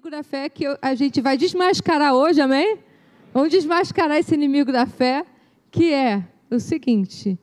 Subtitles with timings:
[0.00, 2.78] inimigo da fé que a gente vai desmascarar hoje, amém?
[3.34, 5.26] Vamos desmascarar esse inimigo da fé,
[5.70, 7.38] que é o seguinte: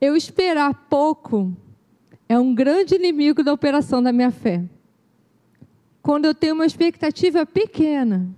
[0.00, 1.56] eu esperar pouco
[2.28, 4.64] é um grande inimigo da operação da minha fé.
[6.02, 8.28] Quando eu tenho uma expectativa pequena,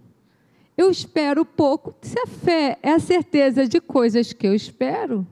[0.76, 1.94] eu espero pouco.
[2.02, 5.26] Se a fé é a certeza de coisas que eu espero,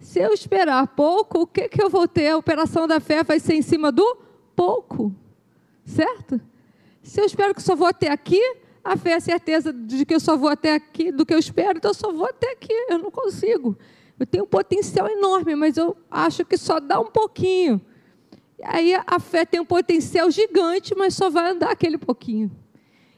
[0.00, 2.28] se eu esperar pouco, o que, que eu vou ter?
[2.28, 4.16] A operação da fé vai ser em cima do
[4.56, 5.14] pouco,
[5.84, 6.40] certo?
[7.02, 8.40] Se eu espero que só vou até aqui,
[8.84, 11.38] a fé é a certeza de que eu só vou até aqui, do que eu
[11.38, 13.76] espero, então eu só vou até aqui, eu não consigo.
[14.18, 17.80] Eu tenho um potencial enorme, mas eu acho que só dá um pouquinho.
[18.62, 22.50] Aí a fé tem um potencial gigante, mas só vai andar aquele pouquinho.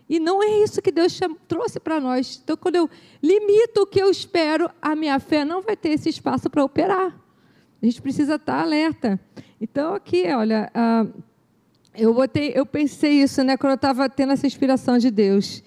[0.08, 2.40] E não é isso que Deus trouxe para nós.
[2.42, 2.88] Então, quando eu
[3.22, 7.18] limito o que eu espero, a minha fé não vai ter esse espaço para operar.
[7.82, 9.20] A gente precisa estar alerta.
[9.60, 11.06] Então, aqui, olha, ah,
[11.96, 15.62] eu, botei, eu pensei isso, né, quando eu estava tendo essa inspiração de Deus.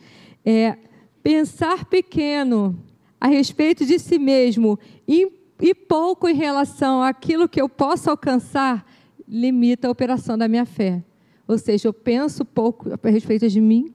[0.45, 0.77] É,
[1.23, 2.77] pensar pequeno
[3.19, 8.85] a respeito de si mesmo e, e pouco em relação àquilo que eu posso alcançar
[9.27, 11.03] limita a operação da minha fé.
[11.47, 13.93] Ou seja, eu penso pouco a respeito de mim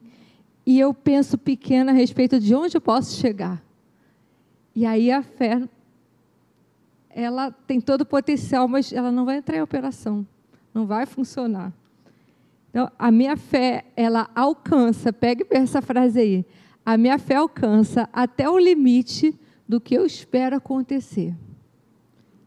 [0.65, 3.63] e eu penso pequeno a respeito de onde eu posso chegar.
[4.75, 5.61] E aí a fé,
[7.09, 10.25] ela tem todo o potencial, mas ela não vai entrar em operação,
[10.73, 11.71] não vai funcionar.
[12.73, 16.45] Então, a minha fé, ela alcança, pegue essa frase aí,
[16.83, 21.35] a minha fé alcança até o limite do que eu espero acontecer.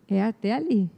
[0.09, 0.91] É até ali.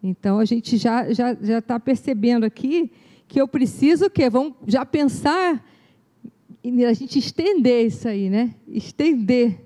[0.00, 2.92] Então, a gente já está já, já tá percebendo aqui
[3.26, 4.30] que eu preciso o quê?
[4.30, 5.66] Vamos já pensar
[6.62, 8.54] e a gente estender isso aí, né?
[8.68, 9.58] Estender.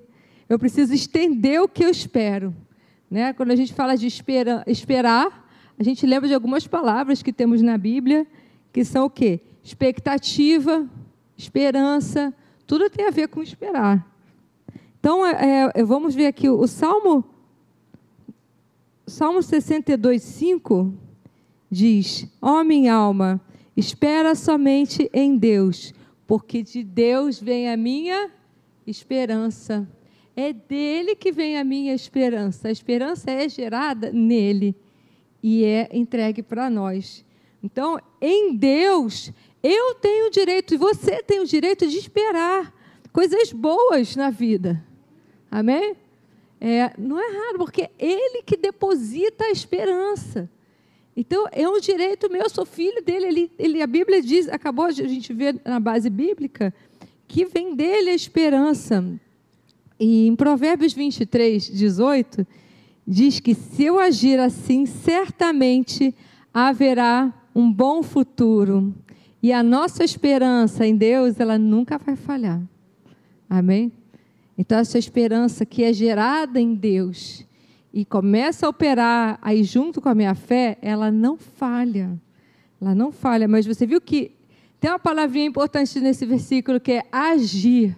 [0.49, 2.57] Eu preciso estender o que eu espero.
[3.11, 3.35] Né?
[3.35, 5.47] Quando a gente fala de espera, esperar,
[5.79, 8.27] a gente lembra de algumas palavras que temos na Bíblia
[8.75, 9.41] que são o quê?
[9.63, 10.91] Expectativa,
[11.37, 12.35] esperança,
[12.67, 14.05] tudo tem a ver com esperar.
[14.99, 17.25] Então, é, é, vamos ver aqui o Salmo,
[19.07, 20.93] Salmo 62, 5
[21.71, 23.41] diz: Ó oh, minha alma,
[23.77, 25.95] espera somente em Deus,
[26.27, 28.29] porque de Deus vem a minha
[28.85, 29.89] esperança.
[30.35, 32.67] É dele que vem a minha esperança.
[32.67, 34.75] A esperança é gerada nele
[35.41, 37.25] e é entregue para nós.
[37.65, 39.33] Então, em Deus,
[39.63, 42.71] eu tenho o direito e você tem o direito de esperar
[43.11, 44.85] coisas boas na vida.
[45.51, 45.97] Amém?
[46.61, 50.47] É, não é raro, porque é Ele que deposita a esperança.
[51.17, 53.25] Então, é um direito meu, eu sou filho dele.
[53.25, 56.75] Ele, ele, a Bíblia diz, acabou de a gente ver na base bíblica,
[57.27, 59.03] que vem dele a esperança.
[59.99, 62.47] E em Provérbios 23, 18,
[63.07, 66.15] diz que se eu agir assim, certamente
[66.53, 68.95] haverá um bom futuro.
[69.43, 72.61] E a nossa esperança em Deus, ela nunca vai falhar.
[73.49, 73.93] Amém?
[74.57, 77.47] Então, essa esperança que é gerada em Deus
[77.93, 82.19] e começa a operar aí junto com a minha fé, ela não falha.
[82.81, 83.47] Ela não falha.
[83.47, 84.33] Mas você viu que
[84.81, 87.97] tem uma palavrinha importante nesse versículo que é agir.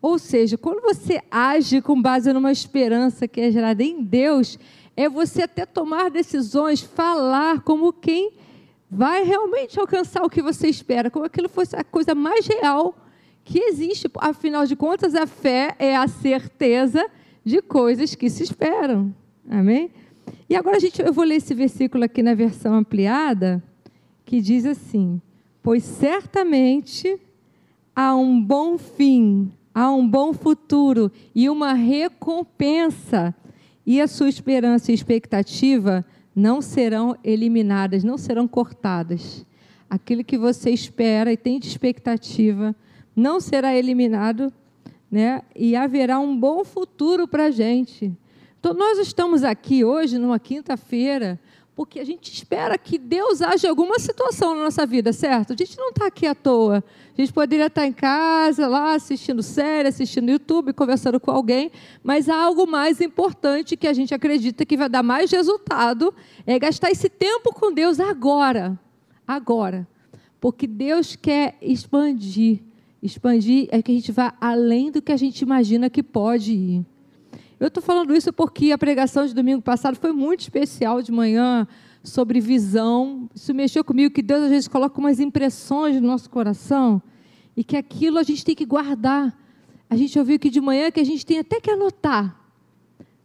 [0.00, 4.58] Ou seja, quando você age com base numa esperança que é gerada em Deus,
[4.96, 8.32] é você até tomar decisões, falar como quem
[8.90, 12.96] vai realmente alcançar o que você espera, como aquilo fosse a coisa mais real
[13.44, 14.10] que existe.
[14.18, 17.08] Afinal de contas, a fé é a certeza
[17.44, 19.14] de coisas que se esperam.
[19.48, 19.90] Amém?
[20.48, 23.62] E agora gente, eu vou ler esse versículo aqui na versão ampliada,
[24.24, 25.20] que diz assim:
[25.62, 27.18] Pois certamente
[27.94, 33.34] há um bom fim, há um bom futuro e uma recompensa,
[33.86, 36.04] e a sua esperança e expectativa
[36.38, 39.44] não serão eliminadas, não serão cortadas.
[39.90, 42.76] Aquilo que você espera e tem de expectativa
[43.16, 44.52] não será eliminado,
[45.10, 45.42] né?
[45.56, 48.16] E haverá um bom futuro para a gente.
[48.60, 51.40] Então, nós estamos aqui hoje, numa quinta-feira,
[51.78, 55.52] porque a gente espera que Deus haja alguma situação na nossa vida, certo?
[55.52, 56.82] A gente não está aqui à toa.
[57.16, 61.70] A gente poderia estar em casa, lá assistindo série, assistindo YouTube, conversando com alguém,
[62.02, 66.12] mas há algo mais importante que a gente acredita que vai dar mais resultado,
[66.44, 68.76] é gastar esse tempo com Deus agora.
[69.24, 69.86] Agora.
[70.40, 72.58] Porque Deus quer expandir.
[73.00, 76.86] Expandir é que a gente vá além do que a gente imagina que pode ir.
[77.60, 81.66] Eu estou falando isso porque a pregação de domingo passado foi muito especial de manhã
[82.04, 83.28] sobre visão.
[83.34, 87.02] Isso mexeu comigo, que Deus às vezes coloca umas impressões no nosso coração
[87.56, 89.36] e que aquilo a gente tem que guardar.
[89.90, 92.38] A gente ouviu que de manhã que a gente tem até que anotar.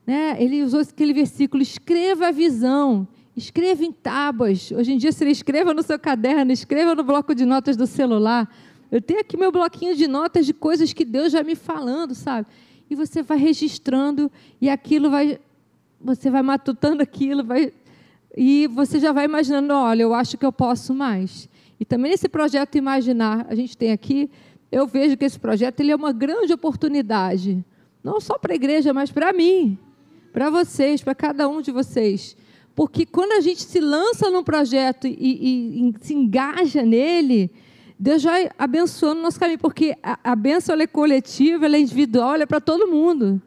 [0.06, 0.36] Né?
[0.40, 3.08] Ele usou aquele versículo: escreva a visão,
[3.38, 4.72] escreva em tábuas.
[4.72, 8.50] Hoje em dia, se escreva no seu caderno, escreva no bloco de notas do celular,
[8.92, 12.48] Eu tenho aqui meu bloquinho de notas de coisas que Deus já me falando, sabe?
[12.94, 14.32] E você vai registrando
[14.62, 15.40] e aquilo vai
[16.00, 17.74] você vai matutando aquilo, vai
[18.36, 21.50] e você já vai imaginando, olha, eu acho que eu posso mais.
[21.80, 24.30] E também nesse projeto Imaginar, a gente tem aqui,
[24.72, 27.64] eu vejo que esse projeto ele é uma grande oportunidade,
[28.04, 29.78] não só para a igreja, mas para mim,
[30.32, 32.38] para vocês, para cada um de vocês.
[32.76, 37.52] Porque quando a gente se lança num projeto e, e, e se engaja nele,
[38.00, 42.34] Deus vai abençoando o nosso caminho, porque a, a bênção é coletiva, ela é individual,
[42.34, 43.42] ela é para todo mundo.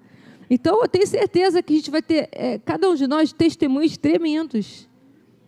[0.49, 3.97] Então, eu tenho certeza que a gente vai ter, é, cada um de nós, testemunhos
[3.97, 4.89] tremendos.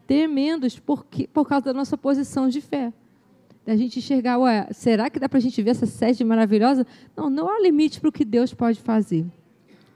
[0.06, 2.92] Tremendos, porque, por causa da nossa posição de fé.
[3.64, 6.86] Da gente enxergar, ué, será que dá para a gente ver essa sede maravilhosa?
[7.16, 9.26] Não, não há limite para o que Deus pode fazer.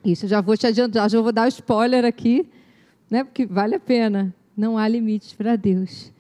[0.05, 2.47] Isso, eu já vou te adiantar, já vou dar spoiler aqui,
[3.11, 4.35] né, porque vale a pena.
[4.57, 6.12] Não há limites para Deus.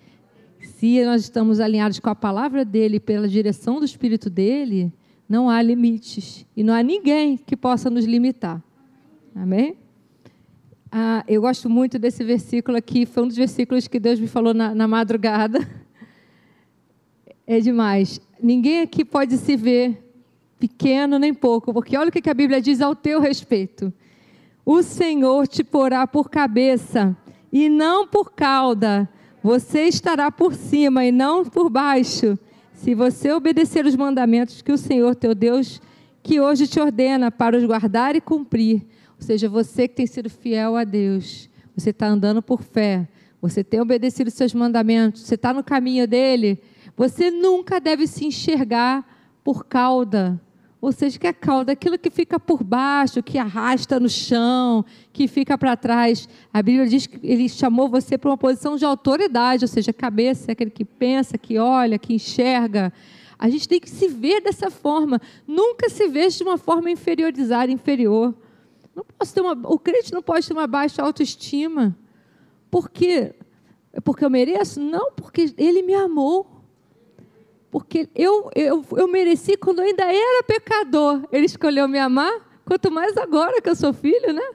[0.62, 4.92] Se nós estamos alinhados com a palavra dele, pela direção do Espírito dele,
[5.28, 6.46] não há limites.
[6.56, 8.62] E não há ninguém que possa nos limitar.
[9.34, 9.76] Amém?
[10.90, 14.54] Ah, eu gosto muito desse versículo aqui, foi um dos versículos que Deus me falou
[14.54, 15.58] na, na madrugada.
[17.44, 18.20] É demais.
[18.40, 19.98] Ninguém aqui pode se ver
[20.60, 23.92] pequeno nem pouco, porque olha o que a Bíblia diz ao teu respeito.
[24.64, 27.16] O Senhor te porá por cabeça
[27.52, 29.08] e não por cauda.
[29.42, 32.38] Você estará por cima e não por baixo,
[32.74, 35.80] se você obedecer os mandamentos que o Senhor teu Deus,
[36.22, 38.86] que hoje te ordena para os guardar e cumprir.
[39.16, 43.08] Ou seja, você que tem sido fiel a Deus, você está andando por fé,
[43.40, 46.60] você tem obedecido os seus mandamentos, você está no caminho dele,
[46.96, 49.04] você nunca deve se enxergar
[49.42, 50.40] por cauda.
[50.82, 55.28] Ou seja, que a cauda, aquilo que fica por baixo, que arrasta no chão, que
[55.28, 56.28] fica para trás.
[56.52, 60.50] A Bíblia diz que ele chamou você para uma posição de autoridade, ou seja, cabeça
[60.50, 62.92] é aquele que pensa, que olha, que enxerga.
[63.38, 65.20] A gente tem que se ver dessa forma.
[65.46, 68.34] Nunca se veja de uma forma inferiorizada, inferior.
[68.92, 71.96] Não posso ter uma, o crente não pode ter uma baixa autoestima.
[72.68, 73.36] Por quê?
[74.02, 74.80] Porque eu mereço?
[74.80, 76.61] Não, porque ele me amou.
[77.72, 81.26] Porque eu, eu, eu mereci quando eu ainda era pecador.
[81.32, 82.30] Ele escolheu me amar,
[82.66, 84.46] quanto mais agora que eu sou filho, né?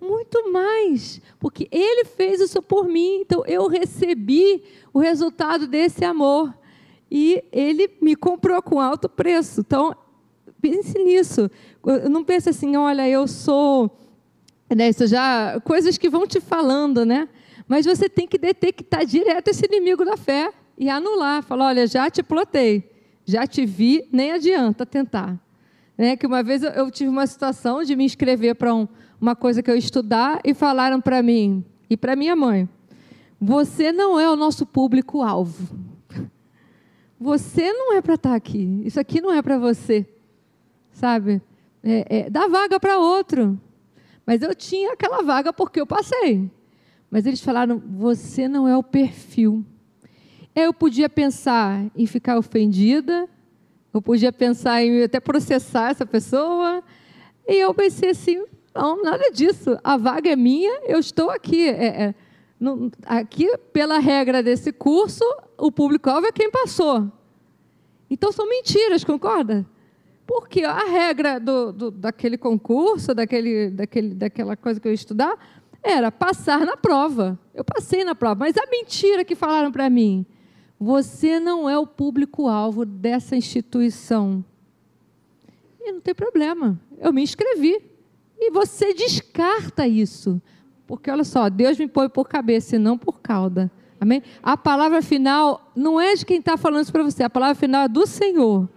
[0.00, 4.62] Muito mais, porque ele fez isso por mim, então eu recebi
[4.94, 6.56] o resultado desse amor.
[7.10, 9.62] E ele me comprou com alto preço.
[9.62, 9.96] Então,
[10.60, 11.50] pense nisso.
[12.08, 13.90] Não pense assim, olha, eu sou.
[14.72, 15.60] Né, isso já.
[15.64, 17.28] Coisas que vão te falando, né?
[17.66, 21.42] Mas você tem que detectar direto esse inimigo da fé e anular.
[21.42, 22.90] Falar, olha, já te plotei,
[23.24, 25.38] já te vi, nem adianta tentar.
[25.96, 26.16] Né?
[26.16, 28.86] Que uma vez eu, tive uma situação de me inscrever para um,
[29.20, 32.68] uma coisa que eu estudar e falaram para mim e para minha mãe:
[33.40, 35.86] você não é o nosso público-alvo.
[37.18, 38.82] Você não é para estar tá aqui.
[38.84, 40.06] Isso aqui não é para você
[40.96, 41.42] sabe?
[41.82, 43.60] É, é, dá vaga para outro.
[44.24, 46.50] Mas eu tinha aquela vaga porque eu passei.
[47.10, 49.64] Mas eles falaram: você não é o perfil.
[50.56, 53.28] Eu podia pensar em ficar ofendida,
[53.92, 56.82] eu podia pensar em até processar essa pessoa.
[57.46, 58.42] E eu pensei assim:
[58.74, 59.78] não, nada disso.
[59.84, 61.68] A vaga é minha, eu estou aqui.
[61.68, 62.14] É, é,
[62.58, 65.22] no, aqui, pela regra desse curso,
[65.58, 67.12] o público-alvo é quem passou.
[68.08, 69.66] Então são mentiras, concorda?
[70.26, 75.36] Porque a regra do, do, daquele concurso, daquele, daquele, daquela coisa que eu ia estudar,
[75.82, 77.38] era passar na prova.
[77.54, 80.24] Eu passei na prova, mas a mentira que falaram para mim,
[80.78, 84.44] você não é o público-alvo dessa instituição.
[85.80, 87.80] E não tem problema, eu me inscrevi.
[88.38, 90.40] E você descarta isso.
[90.86, 93.70] Porque olha só, Deus me põe por cabeça e não por cauda.
[94.00, 94.22] Amém?
[94.42, 97.84] A palavra final não é de quem está falando isso para você, a palavra final
[97.84, 98.68] é do Senhor.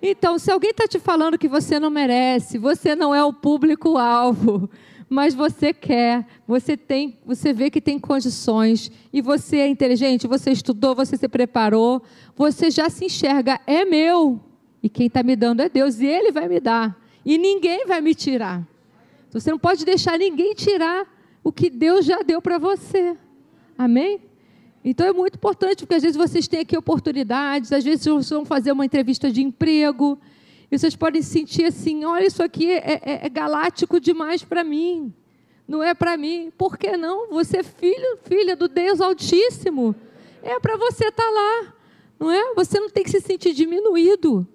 [0.00, 4.68] Então, se alguém está te falando que você não merece, você não é o público-alvo,
[5.08, 10.50] mas você quer, você tem, você vê que tem condições e você é inteligente, você
[10.50, 12.02] estudou, você se preparou,
[12.34, 14.40] você já se enxerga, é meu.
[14.82, 17.00] E quem está me dando é Deus, e Ele vai me dar.
[17.24, 18.66] E ninguém vai me tirar.
[19.28, 21.06] Então, você não pode deixar ninguém tirar
[21.42, 23.16] o que Deus já deu para você.
[23.78, 24.20] Amém?
[24.84, 28.44] Então é muito importante, porque às vezes vocês têm aqui oportunidades, às vezes vocês vão
[28.44, 30.18] fazer uma entrevista de emprego,
[30.70, 35.12] e vocês podem sentir assim: olha, isso aqui é, é, é galáctico demais para mim,
[35.66, 36.52] não é para mim.
[36.56, 37.28] Por que não?
[37.30, 39.94] Você é filho, filha do Deus Altíssimo,
[40.42, 41.74] é para você estar tá lá,
[42.18, 42.54] não é?
[42.54, 44.46] Você não tem que se sentir diminuído.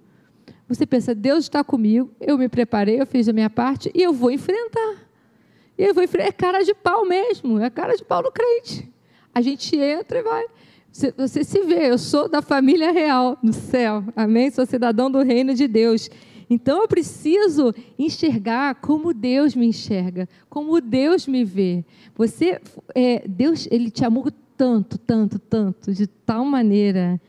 [0.67, 4.13] Você pensa: Deus está comigo, eu me preparei, eu fiz a minha parte e eu
[4.13, 5.09] vou enfrentar.
[5.77, 6.27] E eu vou enfrentar.
[6.27, 8.91] É cara de pau mesmo, é cara de pau no crente.
[9.33, 10.45] A gente entra e vai.
[10.91, 14.51] Você, se vê, eu sou da família real do céu, amém?
[14.51, 16.09] Sou cidadão do reino de Deus.
[16.49, 21.85] Então eu preciso enxergar como Deus me enxerga, como Deus me vê.
[22.13, 22.59] Você,
[22.93, 27.19] é, Deus, ele te amou tanto, tanto, tanto, de tal maneira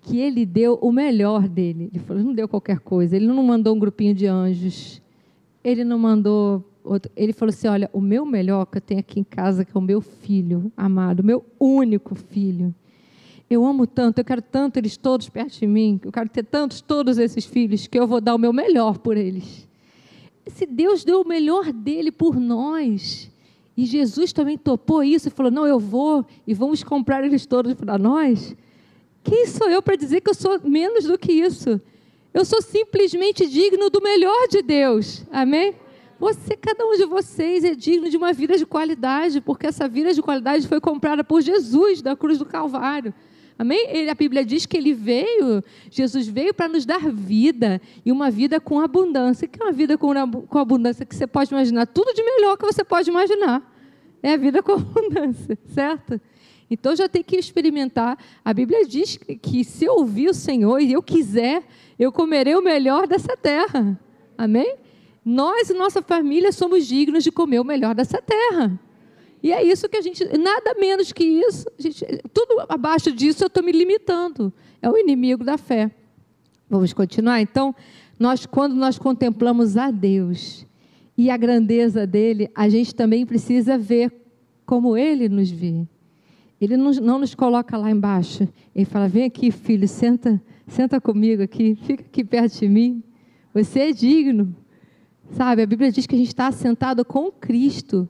[0.00, 1.90] que ele deu o melhor dele.
[1.94, 3.14] Ele falou, não deu qualquer coisa.
[3.14, 5.00] Ele não mandou um grupinho de anjos.
[5.62, 7.10] Ele não mandou outro.
[7.16, 9.78] Ele falou assim: olha, o meu melhor que eu tenho aqui em casa, que é
[9.78, 12.74] o meu filho amado, o meu único filho.
[13.52, 16.80] Eu amo tanto, eu quero tanto eles todos perto de mim, eu quero ter tantos,
[16.80, 19.68] todos esses filhos, que eu vou dar o meu melhor por eles.
[20.46, 23.30] Se Deus deu o melhor dele por nós,
[23.76, 27.74] e Jesus também topou isso e falou: Não, eu vou e vamos comprar eles todos
[27.74, 28.56] para nós.
[29.22, 31.78] Quem sou eu para dizer que eu sou menos do que isso?
[32.32, 35.26] Eu sou simplesmente digno do melhor de Deus.
[35.30, 35.74] Amém?
[36.18, 40.14] Você, cada um de vocês é digno de uma vida de qualidade, porque essa vida
[40.14, 43.12] de qualidade foi comprada por Jesus da cruz do Calvário.
[43.62, 43.86] Amém?
[43.90, 48.28] Ele, a Bíblia diz que ele veio, Jesus veio para nos dar vida e uma
[48.28, 49.46] vida com abundância.
[49.46, 50.12] O que é uma vida com,
[50.48, 51.06] com abundância?
[51.06, 53.62] Que você pode imaginar tudo de melhor que você pode imaginar.
[54.20, 56.20] É a vida com abundância, certo?
[56.68, 58.18] Então já tem que experimentar.
[58.44, 61.62] A Bíblia diz que se eu ouvir o Senhor e eu quiser,
[61.96, 63.96] eu comerei o melhor dessa terra.
[64.36, 64.74] Amém?
[65.24, 68.76] Nós e nossa família somos dignos de comer o melhor dessa terra.
[69.42, 73.48] E é isso que a gente, nada menos que isso, gente, tudo abaixo disso eu
[73.48, 74.52] estou me limitando.
[74.80, 75.90] É o inimigo da fé.
[76.70, 77.40] Vamos continuar?
[77.40, 77.74] Então,
[78.18, 80.64] nós, quando nós contemplamos a Deus
[81.18, 84.12] e a grandeza dele, a gente também precisa ver
[84.64, 85.86] como ele nos vê.
[86.60, 88.48] Ele não, não nos coloca lá embaixo.
[88.74, 93.02] Ele fala: vem aqui, filho, senta, senta comigo aqui, fica aqui perto de mim.
[93.52, 94.54] Você é digno.
[95.32, 98.08] Sabe, a Bíblia diz que a gente está sentado com Cristo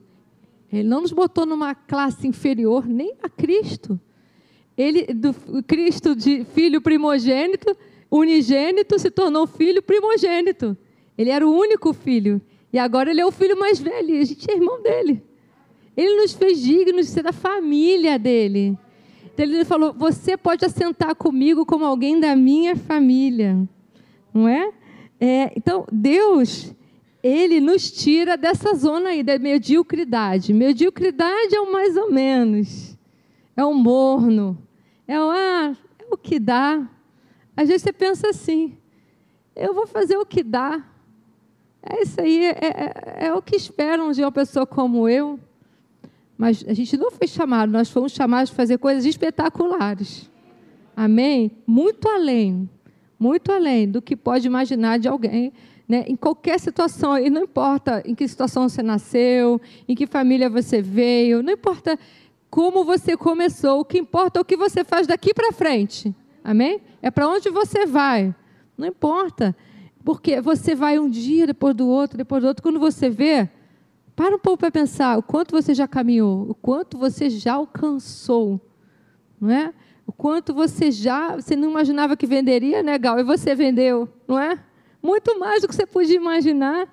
[0.79, 3.99] ele não nos botou numa classe inferior nem a Cristo.
[4.75, 5.31] Ele, do
[5.67, 7.77] Cristo de filho primogênito,
[8.09, 10.75] unigênito, se tornou filho primogênito.
[11.15, 12.41] Ele era o único filho.
[12.71, 14.15] E agora ele é o filho mais velho.
[14.15, 15.21] E a gente é irmão dele.
[15.95, 18.75] Ele nos fez dignos de ser da família dele.
[19.31, 23.55] Então ele falou: Você pode assentar comigo como alguém da minha família.
[24.33, 24.71] Não é?
[25.19, 26.73] é então, Deus
[27.23, 30.51] ele nos tira dessa zona aí da mediocridade.
[30.51, 32.97] Mediocridade é o mais ou menos,
[33.55, 34.61] é o morno,
[35.07, 36.85] é o, ah, é o que dá.
[37.55, 38.77] Às vezes você pensa assim:
[39.55, 40.83] eu vou fazer o que dá.
[41.81, 45.39] É isso aí, é, é, é o que esperam de uma pessoa como eu.
[46.37, 50.29] Mas a gente não foi chamado, nós fomos chamados para fazer coisas espetaculares.
[50.95, 51.51] Amém?
[51.65, 52.69] Muito além,
[53.17, 55.53] muito além do que pode imaginar de alguém
[55.87, 60.49] né, em qualquer situação, e não importa em que situação você nasceu, em que família
[60.49, 61.99] você veio, não importa
[62.49, 66.15] como você começou, o que importa é o que você faz daqui para frente.
[66.43, 66.81] Amém?
[67.01, 68.33] É para onde você vai.
[68.77, 69.55] Não importa.
[70.03, 72.61] Porque você vai um dia, depois do outro, depois do outro.
[72.61, 73.49] Quando você vê,
[74.15, 78.61] para um pouco para pensar o quanto você já caminhou, o quanto você já alcançou.
[79.39, 79.73] Não é?
[80.05, 83.19] O quanto você já, você não imaginava que venderia, né, Gal?
[83.19, 84.59] E você vendeu, não é?
[85.03, 86.87] Muito mais do que você podia imaginar,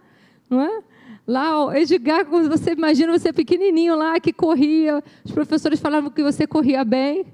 [0.50, 0.82] não é?
[1.26, 6.44] Lá, Edgar, quando você imagina você pequenininho lá que corria, os professores falavam que você
[6.44, 7.24] corria bem.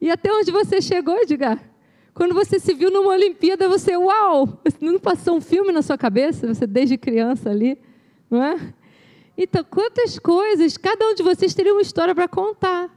[0.00, 1.62] E até onde você chegou, Edgar?
[2.14, 4.60] Quando você se viu numa Olimpíada, você, uau!
[4.80, 7.78] Não passou um filme na sua cabeça, você desde criança ali,
[8.30, 8.74] não é?
[9.36, 12.90] Então, quantas coisas, cada um de vocês teria uma história para contar.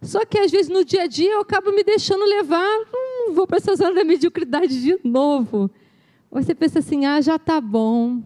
[0.00, 3.46] Só que às vezes no dia a dia eu acabo me deixando levar, hum, vou
[3.46, 5.70] para essa zona da mediocridade de novo.
[6.30, 8.22] Você pensa assim, ah, já está bom.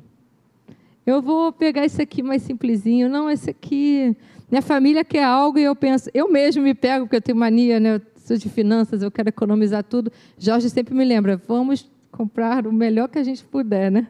[1.07, 3.09] Eu vou pegar esse aqui mais simplesinho.
[3.09, 4.17] Não, esse aqui.
[4.51, 7.81] Minha família quer algo e eu penso, eu mesmo me pego, porque eu tenho mania,
[7.81, 7.97] né?
[7.97, 10.13] Eu sou de finanças, eu quero economizar tudo.
[10.39, 14.09] Jorge sempre me lembra, vamos comprar o melhor que a gente puder, né?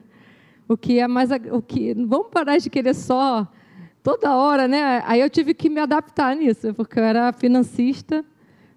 [0.69, 1.31] O que é mais.
[1.53, 3.47] O que, vamos parar de querer só
[4.03, 5.03] toda hora, né?
[5.07, 8.25] Aí eu tive que me adaptar nisso, porque eu era financista,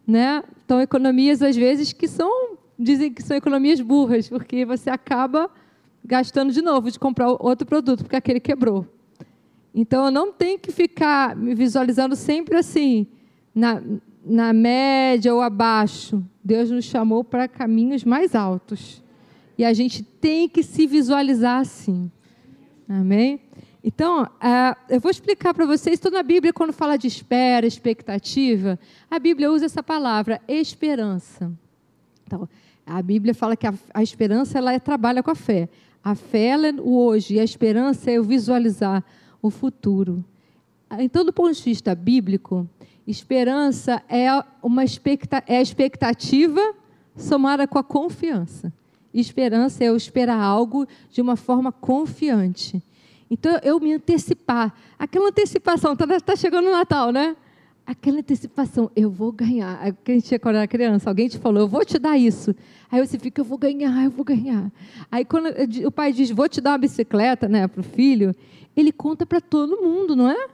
[0.06, 0.44] né?
[0.64, 5.50] Então, economias, às vezes, que são dizem que são economias burras, porque você acaba
[6.04, 8.88] gastando de novo de comprar outro produto, porque aquele quebrou.
[9.74, 13.08] Então, eu não tenho que ficar me visualizando sempre assim,
[13.54, 13.82] na,
[14.26, 16.24] na média ou abaixo.
[16.44, 19.04] Deus nos chamou para caminhos mais altos.
[19.58, 22.10] E a gente tem que se visualizar assim.
[22.88, 23.42] Amém?
[23.84, 25.96] Então, uh, eu vou explicar para vocês.
[25.96, 28.80] Estou na Bíblia, quando fala de espera, expectativa,
[29.10, 31.52] a Bíblia usa essa palavra, esperança.
[32.26, 32.50] Então,
[32.86, 35.70] a Bíblia fala que a, a esperança ela é, trabalha com a fé.
[36.04, 39.04] A fé é o hoje e a esperança é o visualizar
[39.42, 40.24] o futuro.
[41.00, 42.70] Então, do ponto de vista bíblico,
[43.08, 44.28] Esperança é
[44.64, 46.74] uma expecta é a expectativa
[47.16, 48.74] somada com a confiança.
[49.14, 52.84] Esperança é eu esperar algo de uma forma confiante.
[53.30, 54.74] Então, eu me antecipar.
[54.98, 57.36] Aquela antecipação, está tá chegando o Natal, né?
[57.86, 59.80] Aquela antecipação, eu vou ganhar.
[59.88, 62.56] É a gente quando era criança, alguém te falou, eu vou te dar isso.
[62.92, 64.72] Aí você fica, eu vou ganhar, eu vou ganhar.
[65.12, 65.50] Aí quando
[65.86, 68.36] o pai diz, vou te dar uma bicicleta né, para o filho,
[68.76, 70.48] ele conta para todo mundo, não é?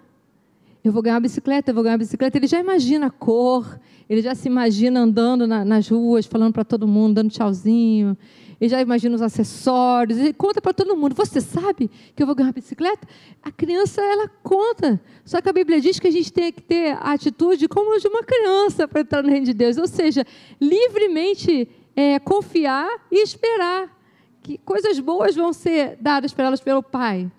[0.83, 2.37] Eu vou ganhar uma bicicleta, eu vou ganhar uma bicicleta.
[2.37, 6.65] Ele já imagina a cor, ele já se imagina andando na, nas ruas, falando para
[6.65, 8.17] todo mundo, dando tchauzinho.
[8.59, 11.13] Ele já imagina os acessórios, ele conta para todo mundo.
[11.15, 13.07] Você sabe que eu vou ganhar uma bicicleta?
[13.43, 14.99] A criança, ela conta.
[15.23, 18.07] Só que a Bíblia diz que a gente tem que ter a atitude como de
[18.07, 19.77] uma criança para entrar no reino de Deus.
[19.77, 20.25] Ou seja,
[20.59, 23.99] livremente é, confiar e esperar
[24.41, 27.31] que coisas boas vão ser dadas para elas pelo Pai.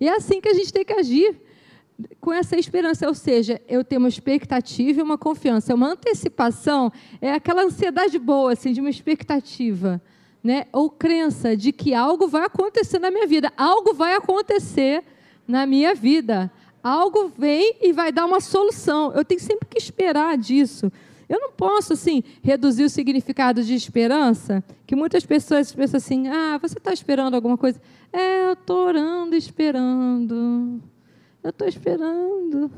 [0.00, 1.45] E é assim que a gente tem que agir
[2.20, 7.32] com essa esperança, ou seja, eu tenho uma expectativa e uma confiança, uma antecipação, é
[7.32, 10.00] aquela ansiedade boa, assim, de uma expectativa,
[10.42, 10.66] né?
[10.72, 15.02] ou crença de que algo vai acontecer na minha vida, algo vai acontecer
[15.48, 16.50] na minha vida,
[16.82, 20.92] algo vem e vai dar uma solução, eu tenho sempre que esperar disso.
[21.28, 26.56] Eu não posso, assim, reduzir o significado de esperança, que muitas pessoas pensam assim, ah,
[26.58, 27.80] você está esperando alguma coisa?
[28.12, 30.80] É, eu estou orando, esperando
[31.46, 32.70] eu estou esperando.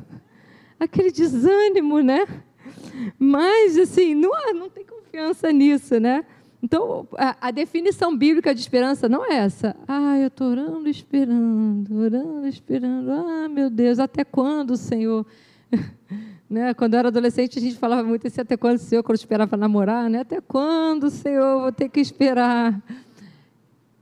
[0.78, 2.26] Aquele desânimo, né?
[3.18, 6.24] Mas, assim, não, não tem confiança nisso, né?
[6.62, 9.76] Então, a, a, definição bíblica de esperança não é essa.
[9.86, 13.12] Ah, eu estou orando, esperando, orando, esperando.
[13.12, 15.24] Ah, meu Deus, até quando, Senhor?
[16.50, 16.74] né?
[16.74, 19.56] Quando eu era adolescente, a gente falava muito assim, até quando, Senhor, quando eu esperava
[19.56, 20.20] namorar, né?
[20.20, 22.82] Até quando, Senhor, vou ter que esperar?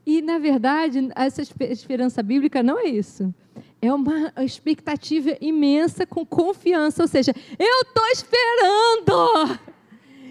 [0.06, 3.34] E, na verdade, essa esperança bíblica não é isso.
[3.82, 9.58] É uma expectativa imensa com confiança, ou seja, eu estou esperando,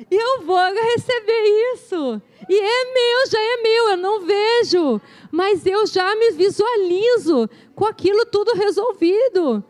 [0.10, 5.02] eu vou receber isso, e é meu, já é meu, eu não vejo,
[5.32, 9.64] mas eu já me visualizo com aquilo tudo resolvido,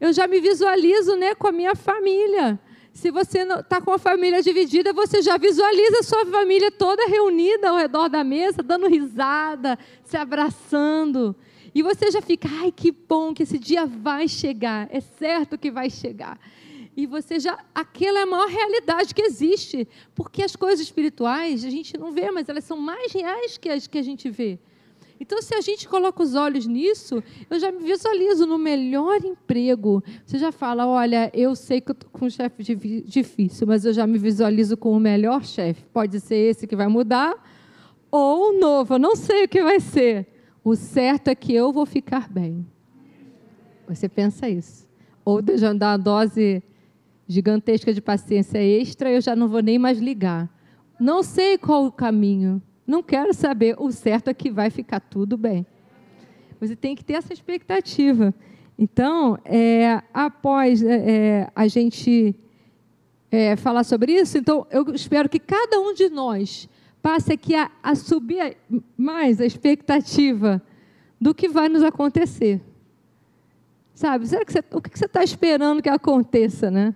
[0.00, 2.58] eu já me visualizo né, com a minha família.
[3.00, 7.70] Se você está com a família dividida, você já visualiza a sua família toda reunida
[7.70, 11.34] ao redor da mesa, dando risada, se abraçando.
[11.74, 15.70] E você já fica, ai, que bom que esse dia vai chegar, é certo que
[15.70, 16.38] vai chegar.
[16.94, 21.70] E você já, aquela é a maior realidade que existe, porque as coisas espirituais a
[21.70, 24.58] gente não vê, mas elas são mais reais que as que a gente vê.
[25.20, 30.02] Então, se a gente coloca os olhos nisso, eu já me visualizo no melhor emprego.
[30.24, 32.62] Você já fala: olha, eu sei que eu estou com um chefe
[33.04, 35.84] difícil, mas eu já me visualizo com o melhor chefe.
[35.92, 37.34] Pode ser esse que vai mudar,
[38.10, 40.26] ou o novo, eu não sei o que vai ser.
[40.64, 42.66] O certo é que eu vou ficar bem.
[43.86, 44.88] Você pensa isso.
[45.24, 46.62] Ou de já dar uma dose
[47.28, 50.48] gigantesca de paciência extra, eu já não vou nem mais ligar.
[50.98, 52.62] Não sei qual o caminho.
[52.90, 53.76] Não quero saber.
[53.78, 55.64] O certo é que vai ficar tudo bem.
[56.58, 58.34] Você tem que ter essa expectativa.
[58.76, 62.34] Então, é, após é, é a gente
[63.30, 66.68] é, falar sobre isso, então eu espero que cada um de nós
[67.00, 68.56] passe aqui a, a subir
[68.96, 70.60] mais a expectativa
[71.20, 72.60] do que vai nos acontecer.
[73.94, 76.92] Sabe, será que você, o que você está esperando que aconteça, né?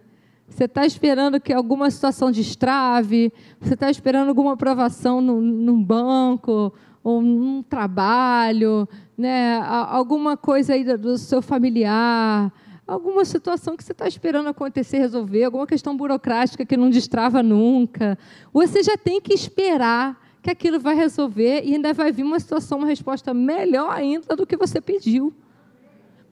[0.55, 6.73] Você está esperando que alguma situação destrave, você está esperando alguma aprovação no, num banco,
[7.03, 8.89] ou num trabalho,
[9.19, 9.59] né?
[9.59, 12.53] alguma coisa aí do seu familiar,
[12.87, 18.17] alguma situação que você está esperando acontecer, resolver, alguma questão burocrática que não destrava nunca.
[18.53, 22.79] Você já tem que esperar que aquilo vai resolver e ainda vai vir uma situação,
[22.79, 25.35] uma resposta melhor ainda do que você pediu.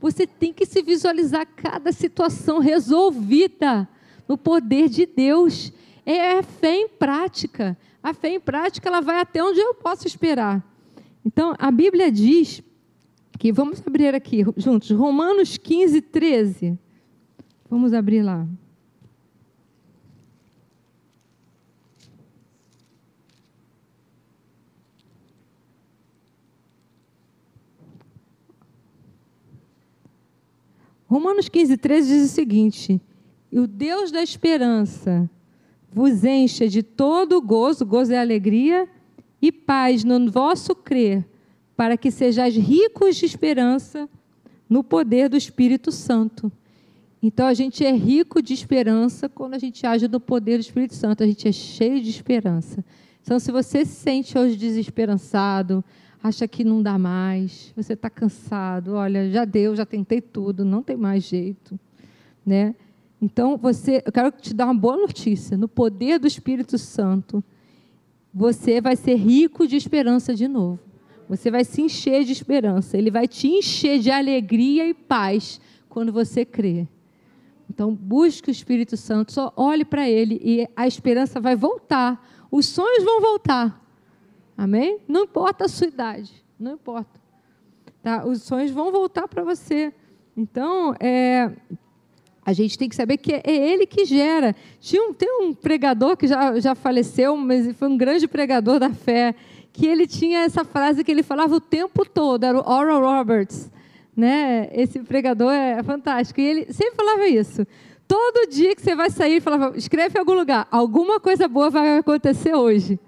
[0.00, 3.88] Você tem que se visualizar cada situação resolvida
[4.32, 5.72] no poder de Deus.
[6.06, 7.76] É a fé em prática.
[8.02, 10.66] A fé em prática ela vai até onde eu posso esperar.
[11.24, 12.62] Então, a Bíblia diz
[13.38, 16.78] que vamos abrir aqui juntos, Romanos 15, 13.
[17.68, 18.46] Vamos abrir lá.
[31.06, 33.00] Romanos 15, 13 diz o seguinte:
[33.52, 35.30] E o Deus da esperança
[35.92, 38.88] vos encha de todo gozo, gozo é alegria,
[39.42, 41.26] e paz no vosso crer,
[41.76, 44.08] para que sejais ricos de esperança
[44.70, 46.50] no poder do Espírito Santo.
[47.22, 50.94] Então a gente é rico de esperança quando a gente age no poder do Espírito
[50.94, 52.82] Santo, a gente é cheio de esperança.
[53.22, 55.84] Então, se você se sente hoje desesperançado,
[56.20, 60.82] acha que não dá mais, você está cansado, olha, já deu, já tentei tudo, não
[60.82, 61.78] tem mais jeito,
[62.44, 62.74] né?
[63.22, 65.56] Então, você, eu quero te dar uma boa notícia.
[65.56, 67.42] No poder do Espírito Santo,
[68.34, 70.80] você vai ser rico de esperança de novo.
[71.28, 72.98] Você vai se encher de esperança.
[72.98, 76.88] Ele vai te encher de alegria e paz quando você crê.
[77.70, 82.28] Então, busque o Espírito Santo, só olhe para ele e a esperança vai voltar.
[82.50, 83.80] Os sonhos vão voltar.
[84.58, 84.98] Amém?
[85.06, 87.20] Não importa a sua idade, não importa.
[88.02, 88.26] Tá?
[88.26, 89.94] Os sonhos vão voltar para você.
[90.36, 91.50] Então, é,
[92.44, 94.54] a gente tem que saber que é ele que gera.
[94.80, 98.90] Tinha um, tem um pregador que já, já faleceu, mas foi um grande pregador da
[98.90, 99.34] fé,
[99.72, 103.70] que ele tinha essa frase que ele falava o tempo todo, era o Oral Roberts.
[104.14, 104.68] Né?
[104.72, 106.40] Esse pregador é fantástico.
[106.40, 107.66] E ele sempre falava isso.
[108.06, 111.96] Todo dia que você vai sair, falava: escreve em algum lugar, alguma coisa boa vai
[111.96, 112.98] acontecer hoje.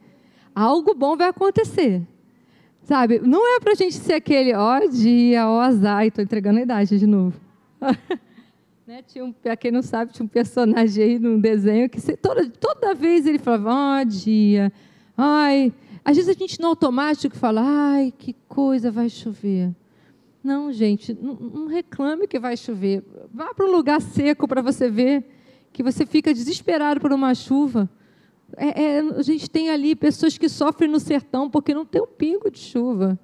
[0.54, 2.00] Algo bom vai acontecer.
[2.84, 3.18] Sabe?
[3.18, 6.60] Não é para a gente ser aquele, ó oh, dia, ó oh, azar, estou entregando
[6.60, 7.38] a idade de novo.
[8.94, 9.02] né?
[9.02, 12.94] Tinha um, para quem não sabe, tinha um personagem aí num desenho que toda, toda
[12.94, 14.72] vez ele falava, ó oh, dia,
[15.16, 15.72] ai.
[16.04, 19.74] Às vezes a gente no automático fala, ai, que coisa vai chover.
[20.44, 23.02] Não, gente, não, não reclame que vai chover.
[23.32, 25.24] Vá para um lugar seco para você ver
[25.72, 27.90] que você fica desesperado por uma chuva.
[28.56, 32.06] É, é, a gente tem ali pessoas que sofrem no sertão porque não tem um
[32.06, 33.18] pingo de chuva.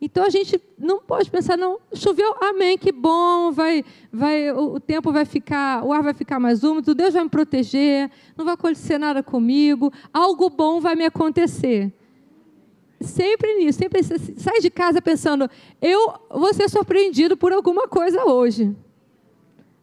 [0.00, 5.10] Então a gente não pode pensar, não, choveu, amém, que bom, vai, vai, o tempo
[5.10, 8.96] vai ficar, o ar vai ficar mais úmido, Deus vai me proteger, não vai acontecer
[8.96, 11.92] nada comigo, algo bom vai me acontecer
[13.00, 15.48] sempre nisso, sempre sai de casa pensando,
[15.80, 18.74] eu vou ser surpreendido por alguma coisa hoje.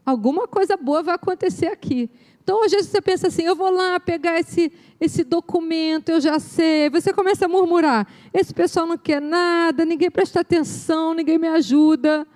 [0.05, 2.09] Alguma coisa boa vai acontecer aqui.
[2.45, 6.37] Então, às vezes você pensa assim, eu vou lá pegar esse, esse documento, eu já
[6.37, 6.91] sei.
[6.91, 12.27] Você começa a murmurar, esse pessoal não quer nada, ninguém presta atenção, ninguém me ajuda.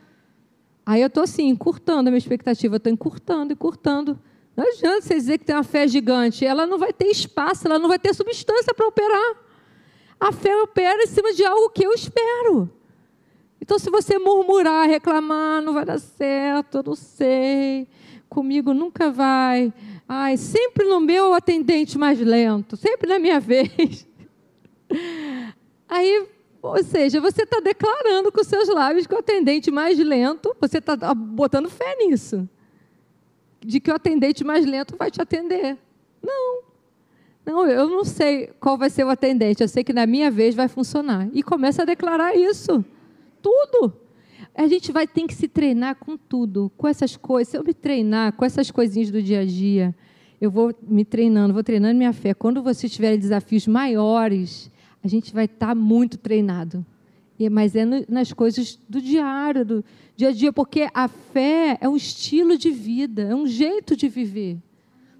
[0.83, 4.19] Aí eu estou assim, encurtando a minha expectativa, estou encurtando, encurtando.
[4.57, 7.77] Não adianta você dizer que tem uma fé gigante, ela não vai ter espaço, ela
[7.77, 9.35] não vai ter substância para operar.
[10.19, 12.67] A fé opera em cima de algo que eu espero.
[13.61, 17.87] Então, se você murmurar, reclamar, não vai dar certo, eu não sei,
[18.27, 19.71] comigo nunca vai.
[20.11, 24.07] Ai, sempre no meu atendente mais lento, sempre na minha vez.
[25.87, 26.27] Aí,
[26.63, 30.95] ou seja, você está declarando com seus lábios que o atendente mais lento, você está
[31.13, 32.49] botando fé nisso.
[33.59, 35.77] De que o atendente mais lento vai te atender.
[36.23, 36.63] Não.
[37.45, 40.55] Não, eu não sei qual vai ser o atendente, eu sei que na minha vez
[40.55, 41.29] vai funcionar.
[41.33, 42.83] E começa a declarar isso.
[43.43, 43.93] Tudo.
[44.59, 47.47] A gente vai ter que se treinar com tudo, com essas coisas.
[47.47, 49.95] Se eu me treinar com essas coisinhas do dia a dia,
[50.41, 52.33] eu vou me treinando, vou treinando minha fé.
[52.33, 54.69] Quando você tiver desafios maiores,
[55.01, 56.85] a gente vai estar muito treinado.
[57.49, 59.85] Mas é nas coisas do diário, do
[60.17, 64.09] dia a dia, porque a fé é um estilo de vida, é um jeito de
[64.09, 64.57] viver,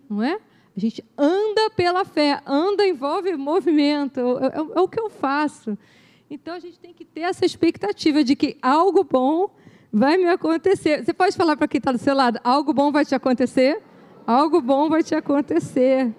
[0.10, 0.38] não é?
[0.76, 5.78] A gente anda pela fé, anda envolve movimento, é, é, é, o que eu faço.
[6.30, 9.50] Então a gente tem que ter essa expectativa de que algo bom
[9.92, 11.04] vai me acontecer.
[11.04, 13.82] Você pode falar para quem está do seu lado: algo bom vai te acontecer?
[14.28, 16.14] Algo bom vai te acontecer.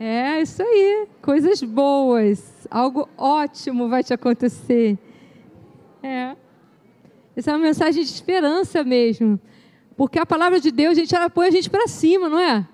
[0.00, 4.96] É isso aí, coisas boas, algo ótimo vai te acontecer.
[6.02, 6.34] É.
[7.36, 9.38] Essa é uma mensagem de esperança mesmo.
[9.96, 12.66] Porque a palavra de Deus, gente, ela põe a gente para cima, não é?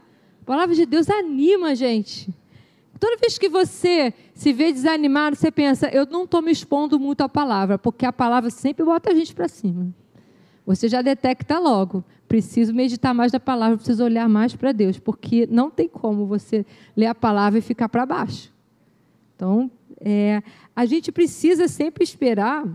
[0.43, 2.33] A palavra de Deus anima a gente.
[3.05, 7.21] Toda vez que você se vê desanimado, você pensa, eu não estou me expondo muito
[7.21, 9.95] à palavra, porque a palavra sempre bota a gente para cima.
[10.65, 12.03] Você já detecta logo.
[12.27, 16.65] Preciso meditar mais na palavra, preciso olhar mais para Deus, porque não tem como você
[16.97, 18.51] ler a palavra e ficar para baixo.
[19.37, 20.43] Então, é,
[20.75, 22.67] a gente precisa sempre esperar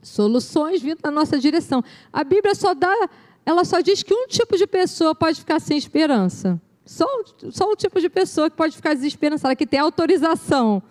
[0.00, 1.82] soluções vindo na nossa direção.
[2.12, 3.10] A Bíblia só dá,
[3.44, 6.62] ela só diz que um tipo de pessoa pode ficar sem esperança.
[6.88, 7.06] Só,
[7.50, 10.82] só o tipo de pessoa que pode ficar desesperançada, que tem autorização.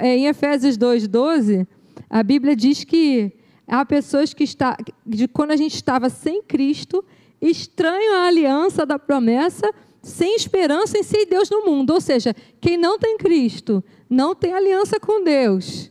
[0.00, 1.66] É, em Efésios 2,12,
[2.08, 3.30] a Bíblia diz que
[3.68, 7.04] há pessoas que está, de quando a gente estava sem Cristo,
[7.38, 9.70] estranham a aliança da promessa,
[10.02, 11.92] sem esperança em si Deus no mundo.
[11.92, 15.90] Ou seja, quem não tem Cristo, não tem aliança com Deus,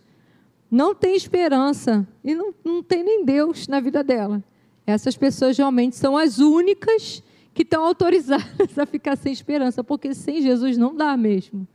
[0.71, 4.43] não tem esperança e não, não tem nem Deus na vida dela.
[4.87, 7.21] Essas pessoas realmente são as únicas
[7.55, 8.45] que estão autorizadas
[8.77, 11.65] a ficar sem esperança, porque sem Jesus não dá mesmo.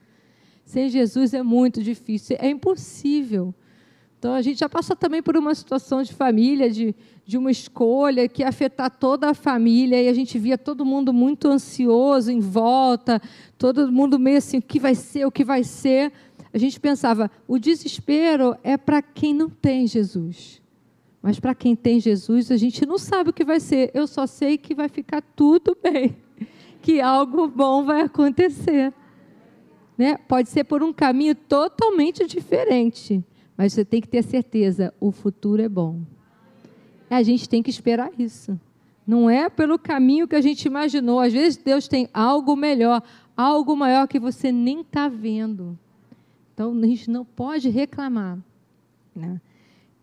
[0.63, 3.55] Sem Jesus é muito difícil, é impossível.
[4.19, 8.29] Então a gente já passou também por uma situação de família, de, de uma escolha
[8.29, 13.21] que afetar toda a família, e a gente via todo mundo muito ansioso em volta,
[13.57, 16.13] todo mundo meio assim, o que vai ser, o que vai ser.
[16.53, 20.61] A gente pensava, o desespero é para quem não tem Jesus.
[21.23, 23.91] Mas para quem tem Jesus, a gente não sabe o que vai ser.
[23.93, 26.17] Eu só sei que vai ficar tudo bem,
[26.81, 28.93] que algo bom vai acontecer.
[29.99, 30.17] Né?
[30.17, 33.23] Pode ser por um caminho totalmente diferente,
[33.57, 36.01] mas você tem que ter certeza: o futuro é bom.
[37.11, 38.59] A gente tem que esperar isso.
[39.07, 41.19] Não é pelo caminho que a gente imaginou.
[41.19, 43.03] Às vezes Deus tem algo melhor,
[43.37, 45.77] algo maior que você nem está vendo.
[46.55, 48.39] Então a gente não pode reclamar.
[49.15, 49.41] Né?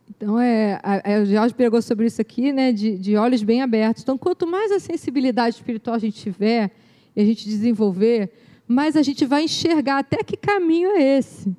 [0.10, 4.04] Então, é, a, a Jorge pregou sobre isso aqui, né, de, de olhos bem abertos.
[4.04, 6.72] Então, quanto mais a sensibilidade espiritual a gente tiver
[7.16, 8.32] e a gente desenvolver,
[8.68, 11.56] mas a gente vai enxergar até que caminho é esse.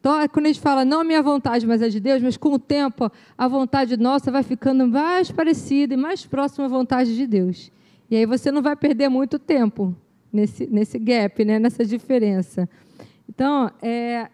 [0.00, 2.36] Então, é quando a gente fala, não a minha vontade, mas a de Deus, mas
[2.36, 7.14] com o tempo a vontade nossa vai ficando mais parecida e mais próxima à vontade
[7.14, 7.70] de Deus.
[8.10, 9.94] E aí você não vai perder muito tempo
[10.32, 12.68] nesse, nesse gap, né, nessa diferença.
[13.28, 14.28] Então, é,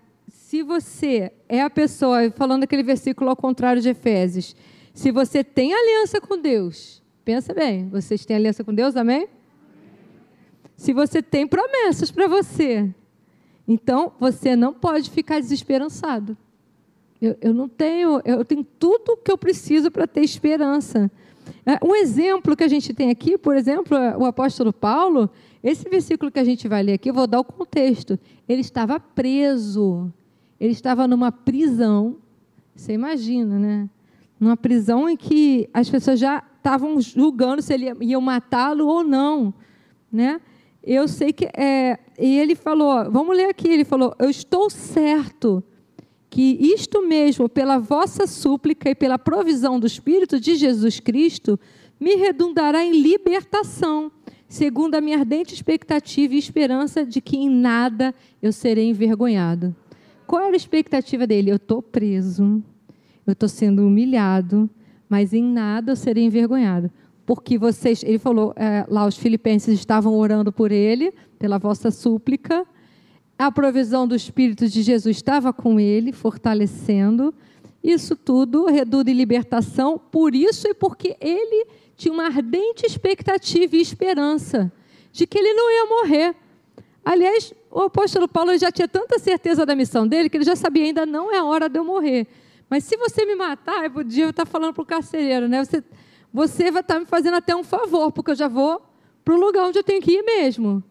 [0.48, 4.56] se você é a pessoa, falando aquele versículo ao contrário de Efésios,
[4.94, 9.28] se você tem aliança com Deus, pensa bem, vocês têm aliança com Deus, amém?
[10.74, 12.88] se você tem promessas para você.
[13.66, 16.34] Então, você não pode ficar desesperançado.
[17.20, 21.10] Eu, eu, não tenho, eu tenho tudo que eu preciso para ter esperança.
[21.66, 25.28] É, um exemplo que a gente tem aqui, por exemplo, é o apóstolo Paulo,
[25.62, 28.18] esse versículo que a gente vai ler aqui, eu vou dar o contexto.
[28.48, 30.10] Ele estava preso,
[30.60, 32.16] ele estava numa prisão,
[32.74, 33.90] você imagina, né?
[34.38, 39.52] Numa prisão em que as pessoas já estavam julgando se ele iam matá-lo ou não,
[40.10, 40.40] né?
[40.82, 45.62] eu sei que é, e ele falou, vamos ler aqui, ele falou, eu estou certo
[46.30, 51.60] que isto mesmo, pela vossa súplica e pela provisão do Espírito de Jesus Cristo,
[52.00, 54.10] me redundará em libertação,
[54.48, 59.76] segundo a minha ardente expectativa e esperança de que em nada eu serei envergonhado.
[60.28, 61.50] Qual era a expectativa dele?
[61.50, 62.62] Eu estou preso,
[63.26, 64.70] eu estou sendo humilhado,
[65.08, 66.88] mas em nada eu serei envergonhado
[67.28, 72.66] porque vocês, ele falou, é, lá os filipenses estavam orando por ele, pela vossa súplica,
[73.38, 77.34] a provisão do Espírito de Jesus estava com ele, fortalecendo.
[77.84, 81.66] Isso tudo reduz em libertação, por isso e porque ele
[81.98, 84.72] tinha uma ardente expectativa e esperança
[85.12, 86.36] de que ele não ia morrer.
[87.10, 90.84] Aliás, o apóstolo Paulo já tinha tanta certeza da missão dele que ele já sabia
[90.84, 92.26] ainda não é a hora de eu morrer.
[92.68, 95.64] Mas se você me matar, eu podia estar falando para o carcereiro, né?
[95.64, 95.82] Você
[96.30, 98.82] você vai estar me fazendo até um favor, porque eu já vou
[99.24, 100.84] para o lugar onde eu tenho que ir mesmo.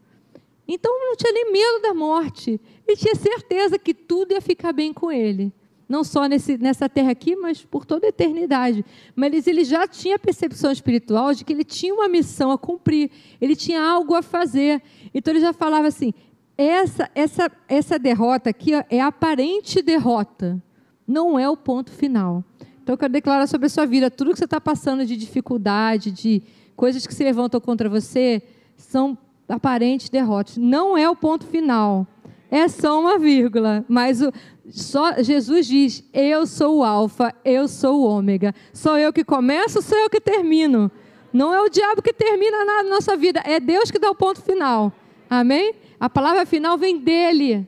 [0.67, 2.60] Então não tinha nem medo da morte.
[2.88, 5.53] Ele tinha certeza que tudo ia ficar bem com ele.
[5.88, 8.84] Não só nesse, nessa terra aqui, mas por toda a eternidade.
[9.15, 13.56] Mas ele já tinha percepção espiritual de que ele tinha uma missão a cumprir, ele
[13.56, 14.82] tinha algo a fazer.
[15.13, 16.13] Então ele já falava assim:
[16.58, 20.62] essa, essa, essa derrota aqui é aparente derrota,
[21.08, 22.43] não é o ponto final.
[22.82, 26.10] Então eu quero declarar sobre a sua vida, tudo que você está passando de dificuldade,
[26.10, 26.41] de
[26.76, 28.41] coisas que se levantam contra você,
[28.76, 30.58] são aparentes derrotas.
[30.58, 32.08] Não é o ponto final.
[32.50, 33.84] É só uma vírgula.
[33.88, 34.32] Mas o,
[34.69, 38.53] só Jesus diz: Eu sou o Alfa, eu sou o Ômega.
[38.73, 40.91] Sou eu que começo, sou eu que termino.
[41.32, 44.41] Não é o diabo que termina na nossa vida, é Deus que dá o ponto
[44.41, 44.91] final.
[45.30, 45.73] Amém?
[45.99, 47.67] A palavra final vem dele.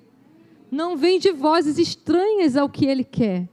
[0.71, 3.47] Não vem de vozes estranhas ao que ele quer.